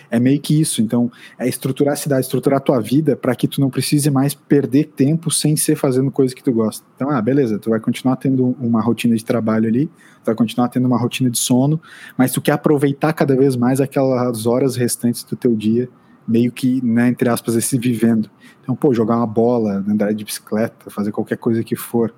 [0.10, 0.82] é meio que isso.
[0.82, 4.34] Então, é estruturar a cidade, estruturar a tua vida para que tu não precise mais
[4.34, 6.86] perder tempo sem ser fazendo coisa que tu gosta.
[6.96, 10.70] Então, ah, beleza, tu vai continuar tendo uma rotina de trabalho ali, tu vai continuar
[10.70, 11.82] tendo uma rotina de sono,
[12.18, 15.90] mas tu quer aproveitar cada vez mais aquelas horas restantes do teu dia,
[16.28, 18.30] meio que, né, entre aspas, esse vivendo.
[18.62, 22.14] Então, pô, jogar uma bola, andar de bicicleta, fazer qualquer coisa que for.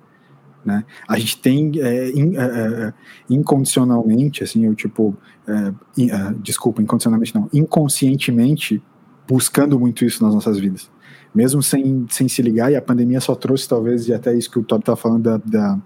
[0.64, 0.84] Né?
[1.08, 2.94] A gente tem é, in, é, é
[3.28, 8.82] incondicionalmente, assim, eu tipo, é, in, é, desculpa, incondicionalmente não, inconscientemente
[9.26, 10.90] buscando muito isso nas nossas vidas,
[11.34, 12.70] mesmo sem, sem se ligar.
[12.70, 15.36] E a pandemia só trouxe talvez e até isso que o Todd está falando da,
[15.38, 15.78] da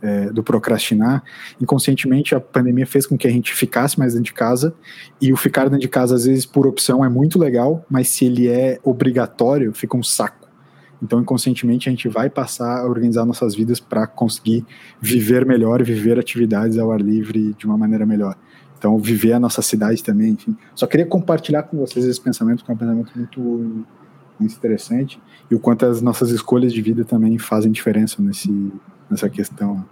[0.00, 1.22] é, do procrastinar.
[1.60, 4.74] Inconscientemente, a pandemia fez com que a gente ficasse mais dentro de casa
[5.20, 8.24] e o ficar dentro de casa às vezes por opção é muito legal, mas se
[8.24, 10.48] ele é obrigatório, fica um saco.
[11.02, 14.66] Então, inconscientemente, a gente vai passar a organizar nossas vidas para conseguir
[15.00, 18.36] viver melhor, viver atividades ao ar livre de uma maneira melhor.
[18.76, 20.56] Então, viver a nossa cidade também, enfim.
[20.74, 23.86] Só queria compartilhar com vocês esse pensamento, que é um pensamento muito,
[24.38, 25.20] muito interessante,
[25.50, 28.72] e o quanto as nossas escolhas de vida também fazem diferença nesse,
[29.10, 29.84] nessa questão.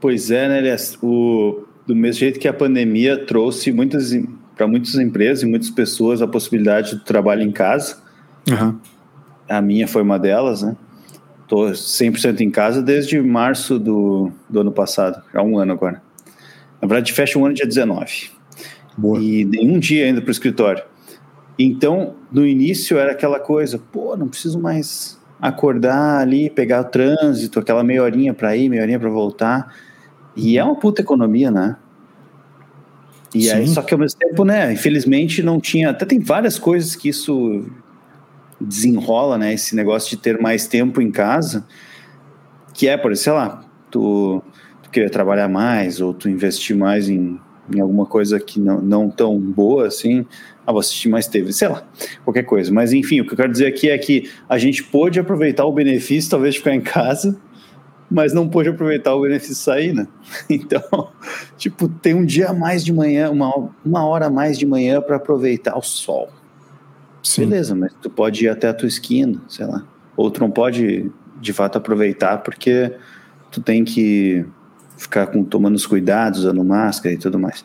[0.00, 0.98] Pois é, né, Elias?
[1.02, 4.12] O, do mesmo jeito que a pandemia trouxe muitas
[4.56, 7.98] para muitas empresas e muitas pessoas a possibilidade do trabalho em casa,
[8.50, 8.76] uhum
[9.48, 10.76] a minha foi uma delas, né?
[11.46, 16.02] Tô 100% em casa desde março do, do ano passado, há um ano agora.
[16.80, 18.30] Na verdade, fecha um ano dia 19.
[18.96, 19.18] Boa.
[19.18, 20.82] E nenhum dia ainda para o escritório.
[21.58, 27.58] Então, no início era aquela coisa, pô, não preciso mais acordar ali, pegar o trânsito,
[27.58, 29.74] aquela meia horinha para ir, meia horinha para voltar.
[30.36, 31.76] E é uma puta economia, né?
[33.34, 33.50] E Sim.
[33.52, 37.08] aí, só que ao mesmo tempo, né, infelizmente não tinha, até tem várias coisas que
[37.08, 37.64] isso
[38.60, 41.66] desenrola, né, esse negócio de ter mais tempo em casa,
[42.72, 44.42] que é, por sei lá, tu,
[44.82, 47.38] tu querer trabalhar mais ou tu investir mais em,
[47.74, 50.24] em alguma coisa que não, não tão boa assim,
[50.68, 51.82] ah, vou assistir mais TV, sei lá,
[52.22, 52.70] qualquer coisa.
[52.70, 55.72] Mas enfim, o que eu quero dizer aqui é que a gente pôde aproveitar o
[55.72, 57.40] benefício, talvez, de ficar em casa,
[58.10, 60.06] mas não pôde aproveitar o benefício de sair, né?
[60.50, 60.82] Então,
[61.56, 65.00] tipo, tem um dia a mais de manhã, uma, uma hora a mais de manhã
[65.00, 66.28] para aproveitar o sol.
[67.22, 67.46] Sim.
[67.46, 69.86] Beleza, mas tu pode ir até a tua esquina, sei lá.
[70.18, 71.10] Ou tu não pode,
[71.40, 72.94] de fato, aproveitar porque
[73.50, 74.44] tu tem que
[74.98, 77.64] ficar com, tomando os cuidados, usando máscara e tudo mais.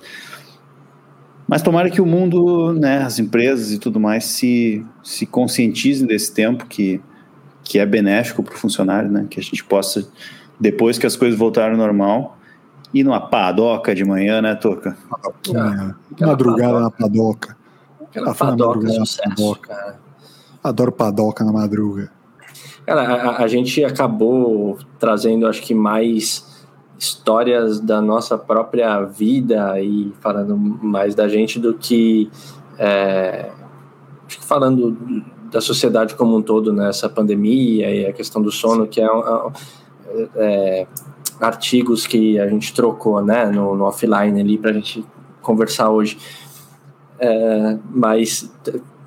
[1.54, 6.34] Mas tomara que o mundo, né, as empresas e tudo mais se, se conscientizem desse
[6.34, 6.99] tempo que,
[7.64, 9.28] que é benéfico para o funcionário, né?
[9.30, 10.04] Que a gente possa,
[10.60, 12.39] depois que as coisas voltarem ao normal,
[12.91, 14.97] ir numa padoca de manhã, né, Toca?
[15.56, 17.56] Ah, madrugada na padoca.
[18.01, 19.76] Aquela padoca, sucesso, padoca.
[19.76, 19.99] Cara.
[20.64, 22.12] Adoro padoca na madruga.
[22.84, 26.51] Cara, a, a, gente acabou trazendo, acho que mais
[27.04, 32.32] histórias da nossa própria vida e falando mais da gente do que
[32.80, 33.51] é,
[34.28, 34.97] que falando
[35.51, 40.30] da sociedade como um todo nessa pandemia e a questão do sono que é, é,
[40.36, 40.88] é
[41.41, 43.47] artigos que a gente trocou né?
[43.47, 45.06] No, no offline ali para a gente
[45.41, 46.18] conversar hoje.
[47.20, 48.49] É, mas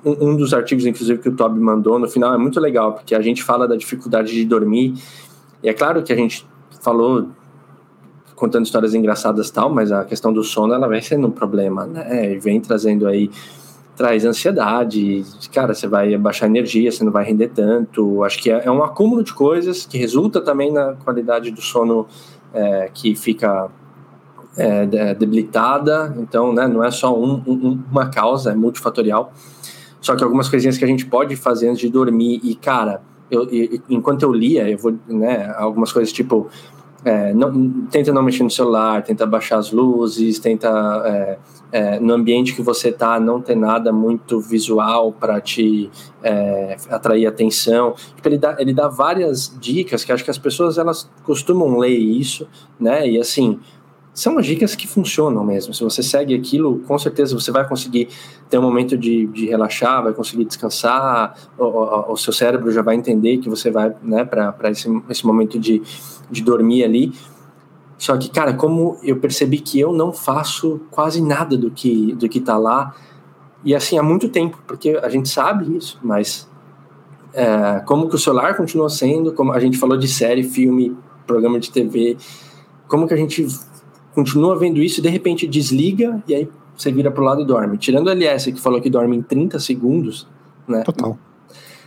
[0.05, 3.15] um, um dos artigos inclusive que o Toby mandou no final é muito legal porque
[3.15, 4.93] a gente fala da dificuldade de dormir.
[5.63, 6.47] E é claro que a gente
[6.81, 7.29] falou
[8.37, 12.33] contando histórias engraçadas tal, mas a questão do sono ela vem sendo um problema, né?
[12.33, 13.29] E vem trazendo aí
[13.97, 18.23] traz ansiedade, cara, você vai baixar energia, você não vai render tanto.
[18.23, 22.05] Acho que é, é um acúmulo de coisas que resulta também na qualidade do sono
[22.53, 23.69] é, que fica
[24.55, 26.15] é, debilitada.
[26.19, 29.33] Então, né, não é só um, um, uma causa, é multifatorial.
[29.99, 33.49] Só que algumas coisinhas que a gente pode fazer antes de dormir e, cara, eu,
[33.49, 36.47] eu, enquanto eu lia, eu vou, né, algumas coisas tipo
[37.05, 40.67] é, não, tenta não mexer no celular, tenta baixar as luzes, tenta
[41.05, 41.37] é,
[41.71, 45.89] é, no ambiente que você está não ter nada muito visual para te
[46.23, 47.93] é, atrair atenção.
[48.15, 51.97] Tipo, ele, dá, ele dá várias dicas que acho que as pessoas elas costumam ler
[51.97, 52.47] isso,
[52.79, 53.07] né?
[53.07, 53.59] E assim
[54.17, 55.75] são as dicas que funcionam mesmo.
[55.75, 58.07] Se você segue aquilo, com certeza você vai conseguir
[58.49, 62.81] ter um momento de, de relaxar, vai conseguir descansar, o, o, o seu cérebro já
[62.81, 65.83] vai entender que você vai né, para esse, esse momento de,
[66.29, 67.13] de dormir ali.
[67.97, 72.29] Só que, cara, como eu percebi que eu não faço quase nada do que do
[72.29, 72.95] que tá lá,
[73.63, 76.47] e assim há muito tempo, porque a gente sabe isso, mas
[77.33, 81.59] é, como que o celular continua sendo, como a gente falou de série, filme, programa
[81.59, 82.17] de TV,
[82.87, 83.47] como que a gente
[84.13, 87.77] continua vendo isso e de repente desliga e aí você vira pro lado e dorme.
[87.77, 90.27] Tirando o LS que falou que dorme em 30 segundos,
[90.67, 90.83] né?
[90.83, 91.17] Total.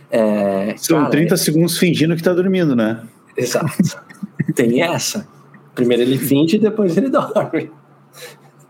[0.09, 1.37] É, São cara, 30 é...
[1.37, 3.01] segundos fingindo que tá dormindo, né?
[3.35, 3.71] Exato.
[4.55, 5.27] Tem essa.
[5.73, 7.71] Primeiro ele finge e depois ele dorme.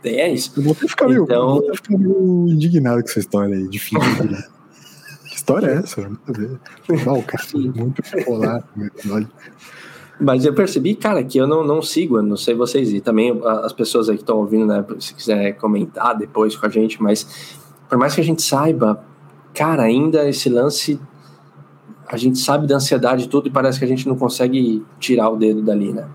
[0.02, 0.54] Tem é isso.
[0.58, 1.60] Eu vou ficar, meio, então...
[1.60, 4.48] vou ficar meio indignado com essa história aí de fingir.
[5.28, 6.02] que história é essa?
[6.02, 6.60] Nada a ver.
[6.90, 7.44] o cara
[7.76, 9.30] muito bipolar no episódio.
[10.20, 13.42] Mas eu percebi, cara, que eu não, não sigo, eu não sei vocês, e também
[13.44, 17.58] as pessoas aí que estão ouvindo, né, se quiser comentar depois com a gente, mas
[17.90, 19.04] por mais que a gente saiba,
[19.52, 21.00] cara, ainda esse lance,
[22.12, 25.30] a gente sabe da ansiedade e tudo, e parece que a gente não consegue tirar
[25.30, 26.08] o dedo dali, né?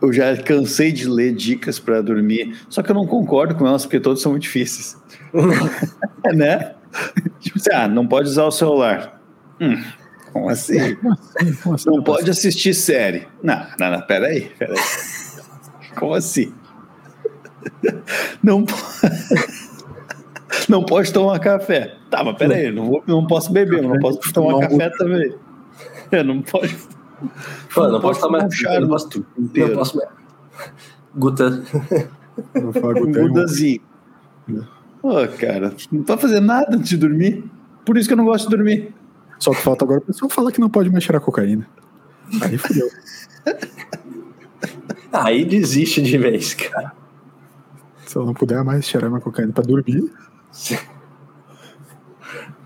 [0.00, 3.84] Eu já cansei de ler dicas para dormir, só que eu não concordo com elas,
[3.84, 4.96] porque todas são muito difíceis.
[6.34, 6.74] né?
[7.40, 9.20] Tipo assim, ah, não pode usar o celular.
[9.60, 9.76] Hum
[10.36, 10.94] como assim?
[10.96, 11.52] Como assim?
[11.62, 11.90] Como assim?
[11.90, 13.26] Não pode assistir série.
[13.42, 14.76] Não, não, não, peraí, peraí.
[15.96, 16.52] Como assim?
[18.42, 18.64] Não,
[20.68, 21.96] não pode tomar café.
[22.10, 25.34] Tá, mas peraí, não, vou, não posso beber, não posso tomar café também.
[26.10, 26.76] É, não pode.
[27.74, 29.70] Pô, não, não posso tomar chá não posso, inteiro.
[29.70, 30.00] Não posso.
[31.14, 31.62] Guta.
[32.54, 33.80] Gutazinho.
[35.00, 37.44] Pô, cara, não tá fazendo nada antes de dormir.
[37.84, 38.94] Por isso que eu não gosto de dormir.
[39.38, 41.66] Só que falta agora o pessoal falar que não pode mais cheirar cocaína.
[42.42, 42.88] Aí fodeu.
[45.12, 46.92] Aí desiste de vez, cara.
[48.06, 50.10] Se eu não puder mais cheirar uma cocaína pra dormir.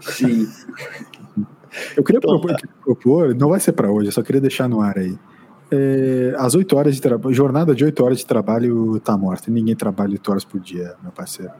[0.01, 0.49] Sim.
[1.97, 4.81] Eu queria então, propor, propor, não vai ser para hoje, eu só queria deixar no
[4.81, 5.17] ar aí.
[5.73, 9.51] É, as 8 horas de trabalho, jornada de 8 horas de trabalho tá morta.
[9.51, 11.53] Ninguém trabalha 8 horas por dia, meu parceiro.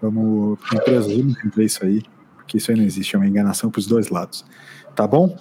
[0.00, 2.02] Vamos, empresa, vamos cumprir isso aí
[2.46, 4.44] que isso aí não existe, é uma enganação para os dois lados.
[4.94, 5.36] Tá bom?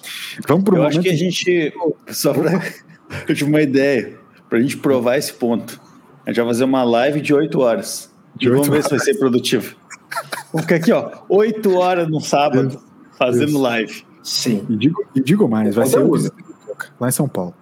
[0.47, 0.89] Vamos para o momento...
[0.89, 1.73] acho que a gente,
[2.07, 2.53] só para
[3.27, 4.17] eu tive uma ideia,
[4.49, 5.79] para a gente provar esse ponto.
[6.25, 8.11] A gente vai fazer uma live de 8 horas.
[8.35, 8.85] De vamos ver horas.
[8.85, 9.75] se vai ser produtivo.
[10.51, 12.79] Vamos ficar aqui, ó, 8 horas no sábado,
[13.17, 14.05] fazendo live.
[14.21, 14.65] Sim.
[14.69, 15.99] E digo, e digo mais, vai ser
[16.99, 17.53] lá em São Paulo.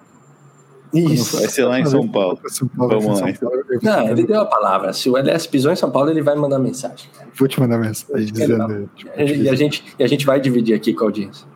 [0.94, 1.38] Isso.
[1.38, 2.40] Vai ser lá em São Paulo.
[2.48, 3.34] São Paulo Vamos lá.
[3.34, 4.92] Paulo, Não, ele deu a palavra.
[4.92, 7.10] Se o LS pisou em São Paulo, ele vai mandar mensagem.
[7.34, 8.90] Vou te mandar mensagem dizendo.
[8.96, 11.48] tipo, E a gente, e a gente vai dividir aqui com a audiência.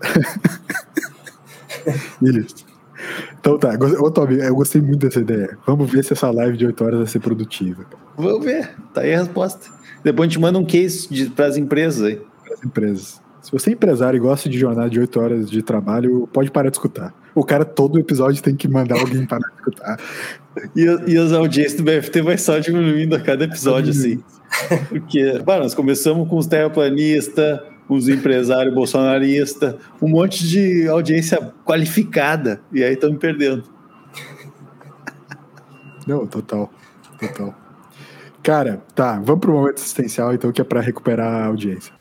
[2.22, 2.64] Isso.
[3.38, 5.58] Então tá, ô Toby, eu gostei muito dessa ideia.
[5.66, 7.84] Vamos ver se essa live de 8 horas vai ser produtiva
[8.16, 8.74] Vamos ver.
[8.92, 9.70] Tá aí a resposta.
[10.06, 12.20] Depois a gente manda um case para as empresas aí.
[12.44, 13.20] para as empresas.
[13.42, 16.70] Se você é empresário e gosta de jornada de 8 horas de trabalho, pode parar
[16.70, 17.12] de escutar.
[17.34, 20.00] O cara, todo episódio, tem que mandar alguém parar de escutar.
[20.76, 24.22] E, e as audiências do BFT vai só diminuindo a cada episódio, assim.
[24.88, 32.60] Porque, bah, nós começamos com os terraplanistas, os empresários bolsonaristas, um monte de audiência qualificada.
[32.72, 33.64] E aí estamos perdendo.
[36.06, 36.72] Não, total.
[37.18, 37.65] Total.
[38.46, 41.92] Cara, tá, vamos pro momento existencial, então, que é pra recuperar a audiência.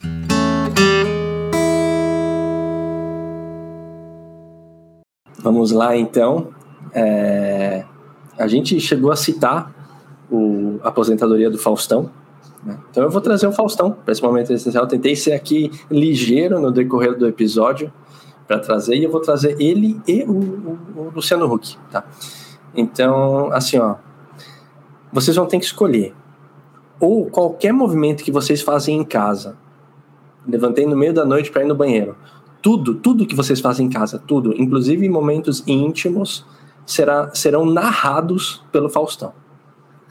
[5.40, 6.50] Vamos lá, então.
[6.94, 7.84] É,
[8.38, 9.74] A gente chegou a citar
[10.32, 10.80] o...
[10.84, 12.10] a aposentadoria do Faustão.
[12.64, 12.78] né?
[12.90, 14.88] Então eu vou trazer o Faustão para esse momento essencial.
[14.88, 17.92] Tentei ser aqui ligeiro no decorrer do episódio
[18.48, 21.78] para trazer, e eu vou trazer ele e o, o- o Luciano Huck.
[21.92, 22.04] Tá?
[22.76, 23.96] Então, assim, ó.
[25.12, 26.14] Vocês vão ter que escolher.
[27.00, 29.58] Ou qualquer movimento que vocês fazem em casa.
[30.48, 32.16] Levantei no meio da noite para ir no banheiro
[32.66, 36.44] tudo, tudo que vocês fazem em casa, tudo, inclusive momentos íntimos,
[36.84, 39.34] será, serão narrados pelo Faustão.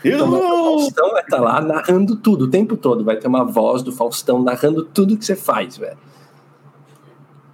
[0.04, 3.04] Então, o Faustão vai estar lá narrando tudo o tempo todo.
[3.04, 5.98] Vai ter uma voz do Faustão narrando tudo que você faz, velho.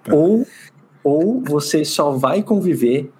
[0.04, 0.14] Tá.
[0.14, 0.46] Ou,
[1.02, 3.10] ou você só vai conviver.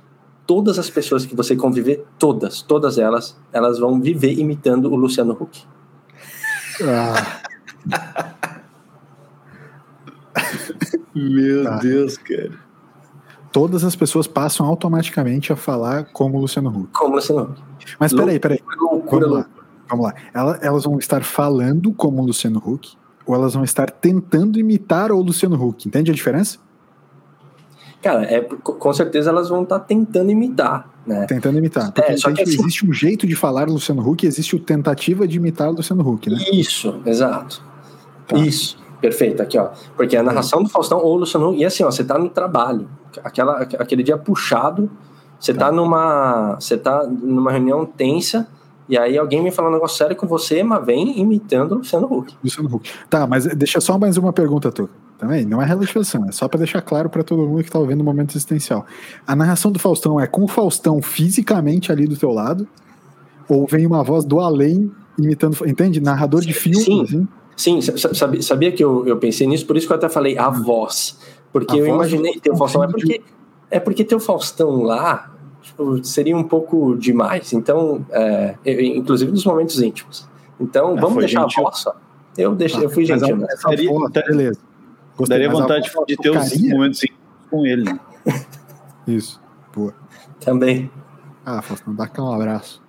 [0.47, 5.33] Todas as pessoas que você conviver, todas, todas elas, elas vão viver imitando o Luciano
[5.33, 5.65] Huck.
[6.83, 7.41] Ah,
[11.15, 11.79] Meu Tá.
[11.79, 12.53] Deus, cara.
[13.53, 16.93] todas as pessoas passam automaticamente a falar como o Luciano Huck.
[16.93, 17.61] Como Luciano Huck.
[17.99, 18.61] Mas peraí, peraí.
[18.79, 19.47] Loucura, Vamos lá.
[19.89, 20.15] Vamos lá.
[20.33, 25.11] Ela- elas vão estar falando como o Luciano Huck ou elas vão estar tentando imitar
[25.11, 25.87] o Luciano Huck.
[25.89, 26.59] Entende a diferença?
[28.01, 31.27] Cara, é, com certeza elas vão estar tentando imitar, né?
[31.27, 31.93] Tentando imitar.
[31.93, 34.59] Porque É, só que assim- existe um jeito de falar o Luciano Huck existe o
[34.59, 36.39] tentativa de imitar o Luciano Huck, né?
[36.53, 37.63] Isso, exato.
[38.27, 38.39] Tá.
[38.39, 39.71] Isso, perfeito, aqui ó.
[39.97, 42.89] Porque a narração do Faustão ou Luciano Huck, e assim, ó, você tá no trabalho,
[43.25, 44.89] aquela, aquele dia puxado,
[45.39, 48.47] você tá numa, você tá numa reunião tensa,
[48.91, 52.07] e aí alguém vem falar um negócio sério com você, mas vem imitando o Luciano
[52.13, 52.35] Huck.
[52.45, 52.91] Luciano Huck.
[53.09, 54.93] Tá, mas deixa só mais uma pergunta, Tuca.
[55.17, 58.01] Também, não é relativização, é só pra deixar claro pra todo mundo que tá ouvindo
[58.01, 58.87] o momento existencial.
[59.27, 62.67] A narração do Faustão é com o Faustão fisicamente ali do teu lado,
[63.49, 66.01] ou vem uma voz do além imitando, entende?
[66.01, 67.03] Narrador de filme, Sim.
[67.03, 67.29] assim.
[67.57, 70.39] Sim, sa- sabe- sabia que eu, eu pensei nisso, por isso que eu até falei
[70.39, 71.19] a voz.
[71.53, 72.83] Porque A eu voz imaginei ter o Faustão.
[72.83, 73.21] É porque,
[73.71, 75.31] é porque ter o Faustão lá
[75.81, 77.53] tipo, seria um pouco demais.
[77.53, 80.29] Então, é, eu- inclusive nos momentos íntimos.
[80.61, 81.67] Então, Ah, vamos deixar gentil.
[81.67, 81.97] a voz só.
[82.37, 83.37] Eu, deixei, eu fui gentil.
[83.37, 83.47] né?
[83.65, 83.91] daria-
[84.27, 84.59] beleza.
[85.17, 87.01] Gostei, Daria vontade de ter os momentos
[87.51, 87.85] com ele.
[87.85, 87.99] né?
[89.07, 89.41] Isso,
[89.75, 89.95] boa.
[90.41, 90.91] Também.
[91.45, 92.81] Ah, Faustão, dá cá um abraço.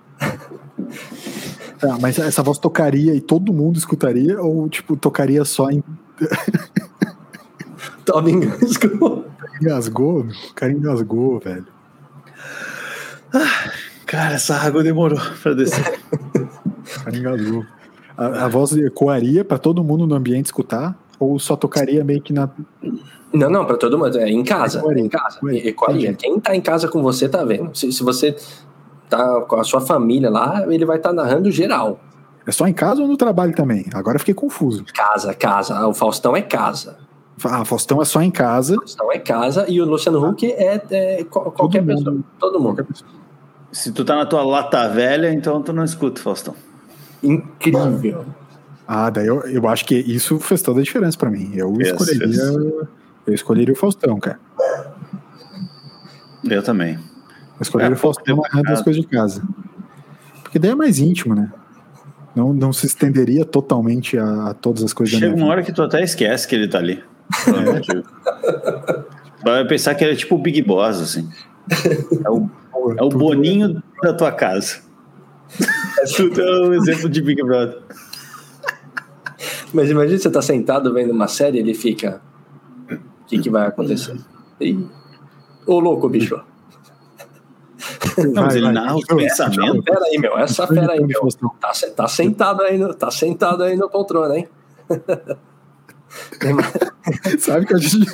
[1.79, 5.83] Tá, mas essa voz tocaria e todo mundo escutaria, ou tipo, tocaria só em.
[8.05, 9.25] Tome engasgou.
[9.61, 10.19] Engasgou?
[10.21, 11.65] O cara engasgou, velho.
[14.05, 15.99] Cara, essa água demorou pra descer.
[17.13, 17.65] Engasgou.
[18.17, 22.33] A, a voz ecoaria pra todo mundo no ambiente escutar, ou só tocaria meio que
[22.33, 22.49] na.
[23.33, 24.17] Não, não, pra todo mundo.
[24.19, 24.79] É em casa.
[24.79, 25.39] Ecoaria, Em casa.
[25.53, 26.13] ecoaria.
[26.13, 27.75] Quem tá em casa com você tá vendo.
[27.75, 28.35] Se, se você
[29.09, 31.99] tá com a sua família lá, ele vai estar narrando geral.
[32.45, 33.85] É só em casa ou no trabalho também?
[33.93, 34.83] Agora eu fiquei confuso.
[34.93, 35.87] Casa, casa.
[35.87, 36.97] O Faustão é casa.
[37.43, 38.75] Ah, Faustão é só em casa.
[38.75, 41.95] Faustão é casa e o Luciano Huck é, é qual- qualquer mundo.
[41.97, 42.17] pessoa.
[42.39, 42.75] Todo mundo.
[42.75, 43.09] Qualquer pessoa.
[43.71, 46.55] Se tu tá na tua lata velha, então tu não escuta, Faustão.
[47.23, 48.25] Incrível.
[48.87, 51.51] Ah, daí eu, eu acho que isso fez toda a diferença pra mim.
[51.53, 52.27] Eu Fez, escolheria.
[52.27, 52.39] fez.
[53.27, 54.39] Eu escolheria o Faustão, cara.
[56.43, 56.95] Eu também.
[56.95, 59.43] Eu escolheria É, o Faustão narrando tempo, as coisas de casa.
[60.43, 61.51] Porque daí é mais íntimo, né?
[62.35, 65.63] Não, não se estenderia totalmente a, a todas as coisas Chega da minha uma hora
[65.63, 67.01] que tu até esquece que ele tá ali.
[69.43, 71.29] Vai pensar que ele é tipo o Big Boss, assim.
[72.25, 72.49] É o.
[72.89, 74.79] é o Tudo- Boninho da tua casa.
[76.15, 77.81] Tudo é um exemplo de Big Brother.
[79.73, 82.21] Mas imagina você tá sentado vendo uma série e ele fica.
[82.89, 84.17] O que, que vai acontecer?
[84.59, 84.85] Ih,
[85.65, 86.41] Ô louco, bicho.
[88.17, 89.83] Não, mas Vai, ele narra os pensamentos.
[89.85, 90.37] Pera aí, meu.
[90.37, 91.27] Essa fera aí, meu.
[91.59, 94.47] Tá, tá sentado aí no, tá sentado aí no poltrona, hein?
[97.39, 98.05] Sabe que a gente.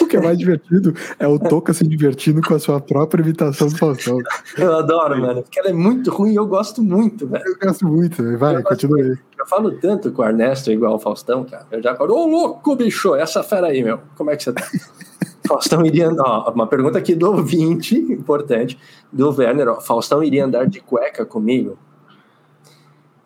[0.00, 3.68] O que é mais divertido é o Toca se divertindo com a sua própria imitação
[3.68, 4.18] do Faustão.
[4.56, 7.44] Eu adoro, mano, porque ela é muito ruim e eu gosto muito, velho.
[7.46, 8.38] Eu gosto muito, véio.
[8.38, 9.16] vai, continua aí.
[9.38, 11.66] Eu falo tanto com o Ernesto igual o Faustão, cara.
[11.70, 14.00] Eu já falo, ô louco, bicho, essa fera aí, meu.
[14.16, 14.62] Como é que você tá?
[15.46, 16.10] Faustão iria.
[16.12, 18.78] Ó, uma pergunta aqui do ouvinte, importante,
[19.12, 19.68] do Werner.
[19.68, 21.78] Ó, Faustão iria andar de cueca comigo?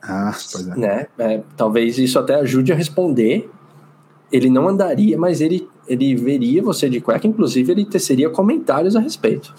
[0.03, 0.77] Ah, pois é.
[0.77, 1.07] Né?
[1.19, 3.51] É, talvez isso até ajude a responder.
[4.33, 9.01] Ele não andaria, mas ele, ele veria você de cueca, inclusive ele teceria comentários a
[9.01, 9.53] respeito.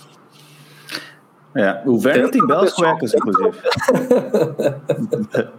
[1.53, 3.57] É, o Werner tem belas cuecas, inclusive.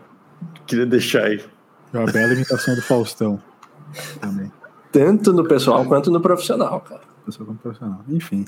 [0.67, 1.45] Queria deixar aí.
[1.93, 3.39] É uma bela imitação do Faustão
[4.21, 4.51] também.
[4.91, 7.03] Tanto no pessoal quanto no profissional, cara.
[7.27, 8.01] Pessoal quanto profissional.
[8.09, 8.47] Enfim.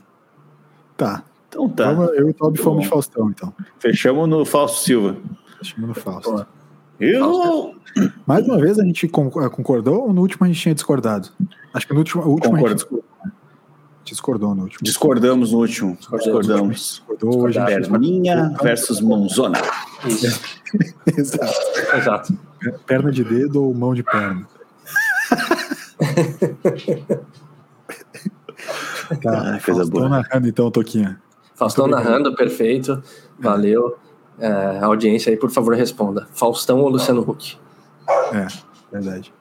[0.97, 1.23] Tá.
[1.49, 1.93] Então tá.
[1.93, 3.53] Eu e o Toby fomos de Faustão, então.
[3.79, 5.17] Fechamos no Fausto Silva.
[5.59, 6.47] Fechamos no Fausto.
[7.01, 7.75] Eu...
[8.27, 11.29] Mais uma vez a gente concordou ou no último a gente tinha discordado?
[11.73, 13.05] Acho que no último, último a gente discordou.
[14.05, 14.81] discordou no último.
[14.83, 15.99] Discordamos no último.
[16.19, 16.77] Discordamos.
[16.77, 17.59] Discordou hoje.
[17.65, 19.59] Perninha versus mãozona.
[21.17, 21.53] Exato.
[21.97, 22.39] Exato.
[22.87, 24.47] Perna de dedo ou mão de perna?
[29.23, 30.09] tá, Ah, coisa boa.
[30.09, 31.21] narrando então, Toquinha.
[31.55, 33.03] Faustão narrando, perfeito.
[33.39, 33.97] Valeu.
[34.39, 36.27] É, audiência aí, por favor, responda.
[36.33, 37.57] Faustão ou Luciano Huck?
[38.33, 38.47] É,
[38.93, 39.33] verdade.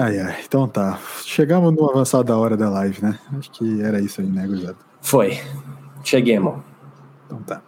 [0.00, 0.98] Ai, ai, então tá.
[1.22, 3.18] Chegamos no avançado da hora da live, né?
[3.38, 4.76] Acho que era isso aí, né, gurizada?
[5.00, 5.38] Foi.
[6.02, 6.60] Cheguemos.
[7.26, 7.62] Então tá.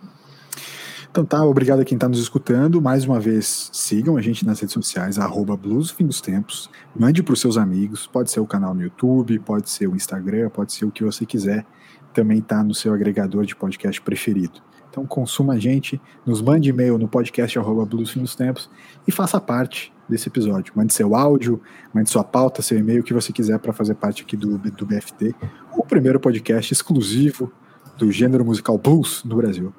[1.11, 2.83] Então tá, obrigado a quem está nos escutando.
[2.83, 6.71] Mais uma vez, sigam a gente nas redes sociais, arroba Blues Fim dos Tempos.
[6.95, 10.51] Mande para os seus amigos, pode ser o canal no YouTube, pode ser o Instagram,
[10.51, 11.65] pode ser o que você quiser.
[12.13, 14.61] Também tá no seu agregador de podcast preferido.
[14.91, 18.71] Então consuma a gente, nos mande e-mail no podcast arroba dos Tempos
[19.07, 20.73] e faça parte desse episódio.
[20.75, 21.61] Mande seu áudio,
[21.93, 24.87] mande sua pauta, seu e-mail, o que você quiser para fazer parte aqui do, do
[24.87, 25.35] BFT,
[25.77, 27.53] o primeiro podcast exclusivo
[27.97, 29.73] do gênero musical blues no Brasil.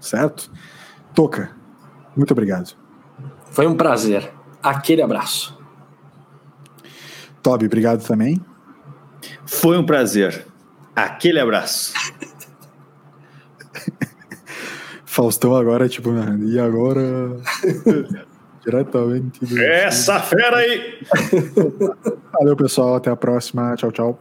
[0.00, 0.50] Certo?
[1.14, 1.54] Toca,
[2.16, 2.74] muito obrigado.
[3.50, 4.32] Foi um prazer.
[4.62, 5.58] Aquele abraço.
[7.42, 8.40] Toby, obrigado também.
[9.44, 10.46] Foi um prazer.
[10.96, 11.92] Aquele abraço.
[15.14, 16.36] Faustão agora, tipo, né?
[16.44, 17.00] e agora.
[18.64, 19.44] Diretamente.
[19.44, 20.98] do- Essa fera aí!
[22.32, 22.96] Valeu, pessoal.
[22.96, 23.76] Até a próxima.
[23.76, 24.20] Tchau, tchau.